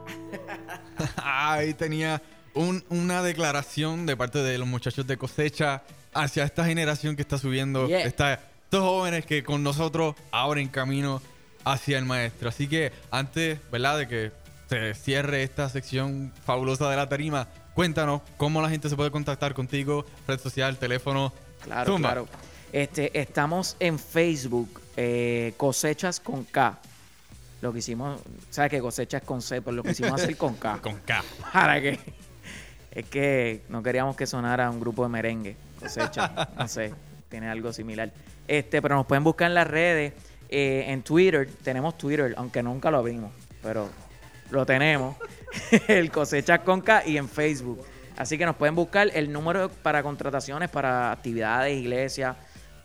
Ahí 1.21 1.73
tenía 1.73 2.21
un- 2.59 2.83
una 2.89 3.23
declaración 3.23 4.05
de 4.05 4.17
parte 4.17 4.39
de 4.39 4.57
los 4.57 4.67
muchachos 4.67 5.07
de 5.07 5.15
cosecha 5.17 5.81
hacia 6.13 6.43
esta 6.43 6.65
generación 6.65 7.15
que 7.15 7.21
está 7.21 7.37
subiendo, 7.37 7.87
Yeah. 7.87 8.01
esta- 8.01 8.33
estos 8.33 8.81
jóvenes 8.81 9.25
que 9.25 9.43
con 9.43 9.63
nosotros 9.63 10.15
ahora 10.31 10.59
en 10.59 10.67
camino 10.67 11.21
hacia 11.63 11.97
el 11.97 12.05
maestro. 12.05 12.49
Así 12.49 12.67
que 12.67 12.91
antes, 13.11 13.59
¿verdad? 13.71 13.97
De 13.99 14.07
que 14.07 14.31
se 14.69 14.93
cierre 14.93 15.43
esta 15.43 15.69
sección 15.69 16.33
fabulosa 16.45 16.89
de 16.89 16.95
la 16.97 17.07
tarima, 17.07 17.47
cuéntanos 17.73 18.21
cómo 18.37 18.61
la 18.61 18.69
gente 18.69 18.89
se 18.89 18.95
puede 18.95 19.09
contactar 19.11 19.53
contigo, 19.53 20.05
red 20.27 20.39
social, 20.39 20.77
teléfono. 20.77 21.31
Claro, 21.63 21.93
Zumba. 21.93 22.09
claro. 22.09 22.27
Este, 22.73 23.17
estamos 23.19 23.77
en 23.79 23.97
Facebook, 23.97 24.81
eh, 24.97 25.53
cosechas 25.57 26.19
con 26.19 26.43
K. 26.43 26.77
Lo 27.61 27.73
que 27.73 27.79
hicimos, 27.79 28.21
sabes 28.49 28.69
que 28.71 28.79
cosechas 28.79 29.21
con 29.23 29.41
C, 29.41 29.61
pero 29.61 29.75
lo 29.77 29.83
que 29.83 29.91
hicimos 29.91 30.13
hacer 30.21 30.35
con 30.37 30.55
K. 30.55 30.77
Con 30.81 30.95
K. 30.99 31.23
¿Para 31.51 31.81
qué? 31.81 31.99
Es 32.91 33.05
que 33.05 33.61
no 33.69 33.83
queríamos 33.83 34.15
que 34.15 34.25
sonara 34.25 34.69
un 34.69 34.79
grupo 34.79 35.03
de 35.03 35.09
merengue. 35.09 35.55
Cosecha, 35.79 36.49
no 36.57 36.67
sé, 36.67 36.93
tiene 37.29 37.49
algo 37.49 37.71
similar. 37.71 38.11
Este, 38.47 38.81
pero 38.81 38.95
nos 38.95 39.05
pueden 39.05 39.23
buscar 39.23 39.47
en 39.47 39.53
las 39.55 39.67
redes, 39.67 40.13
eh, 40.49 40.85
en 40.87 41.03
Twitter. 41.03 41.47
Tenemos 41.63 41.97
Twitter, 41.97 42.33
aunque 42.37 42.63
nunca 42.63 42.89
lo 42.89 42.97
abrimos, 42.97 43.31
pero 43.61 43.87
lo 44.49 44.65
tenemos. 44.65 45.15
el 45.87 46.11
Cosechas 46.11 46.59
con 46.61 46.81
K 46.81 47.05
y 47.05 47.17
en 47.17 47.29
Facebook. 47.29 47.83
Así 48.17 48.37
que 48.37 48.45
nos 48.45 48.55
pueden 48.55 48.75
buscar 48.75 49.09
el 49.13 49.31
número 49.31 49.69
para 49.69 50.03
contrataciones 50.03 50.69
para 50.69 51.11
actividades, 51.11 51.77
iglesias. 51.77 52.35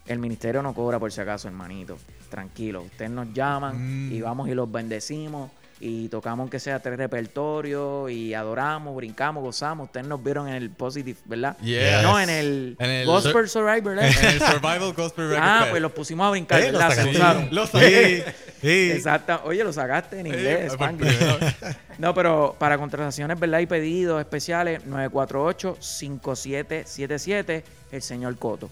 El 0.06 0.18
ministerio 0.18 0.62
no 0.62 0.74
cobra 0.74 0.98
por 0.98 1.10
si 1.10 1.20
acaso, 1.20 1.48
hermanito. 1.48 1.98
Tranquilo, 2.28 2.82
ustedes 2.82 3.10
nos 3.10 3.32
llaman 3.32 4.08
Mm. 4.08 4.12
y 4.12 4.20
vamos 4.20 4.48
y 4.48 4.54
los 4.54 4.70
bendecimos 4.70 5.50
y 5.86 6.08
tocamos 6.08 6.44
aunque 6.44 6.58
sea 6.58 6.78
tres 6.80 6.96
repertorios 6.96 8.10
y 8.10 8.32
adoramos, 8.32 8.96
brincamos, 8.96 9.42
gozamos. 9.44 9.88
Ustedes 9.88 10.06
nos 10.06 10.24
vieron 10.24 10.48
en 10.48 10.54
el 10.54 10.70
Positive, 10.70 11.18
¿verdad? 11.26 11.58
Yes. 11.58 12.02
No, 12.02 12.18
en 12.18 12.30
el, 12.30 12.74
En 12.78 12.88
el- 12.90 13.06
Gospel 13.06 13.50
Survivor, 13.50 13.94
¿verdad? 13.94 14.06
En 14.06 14.24
el 14.30 14.40
Survival 14.40 14.94
Gospel 14.94 15.28
Record 15.32 15.44
ah, 15.46 15.66
pues 15.68 15.82
los 15.82 15.92
pusimos 15.92 16.26
a 16.26 16.30
brincar, 16.30 16.62
Eh, 16.62 16.72
lo 16.72 16.78
¿verdad? 16.78 16.88
Se 16.88 16.96
sacaste. 16.96 17.18
usaron. 17.18 17.48
Lo 17.50 17.66
saqué. 17.66 18.24
Sí. 18.62 18.92
Exacto. 18.92 19.42
Oye, 19.44 19.62
lo 19.62 19.74
sacaste 19.74 20.20
en 20.20 20.28
inglés, 20.28 20.72
vez. 20.78 20.80
No, 21.98 22.14
pero 22.14 22.56
para 22.58 22.78
contrataciones, 22.78 23.38
¿verdad? 23.38 23.58
Y 23.60 23.66
pedidos 23.66 24.18
especiales, 24.20 24.80
948-5777, 24.86 27.62
el 27.92 28.02
señor 28.02 28.36
Coto. 28.38 28.70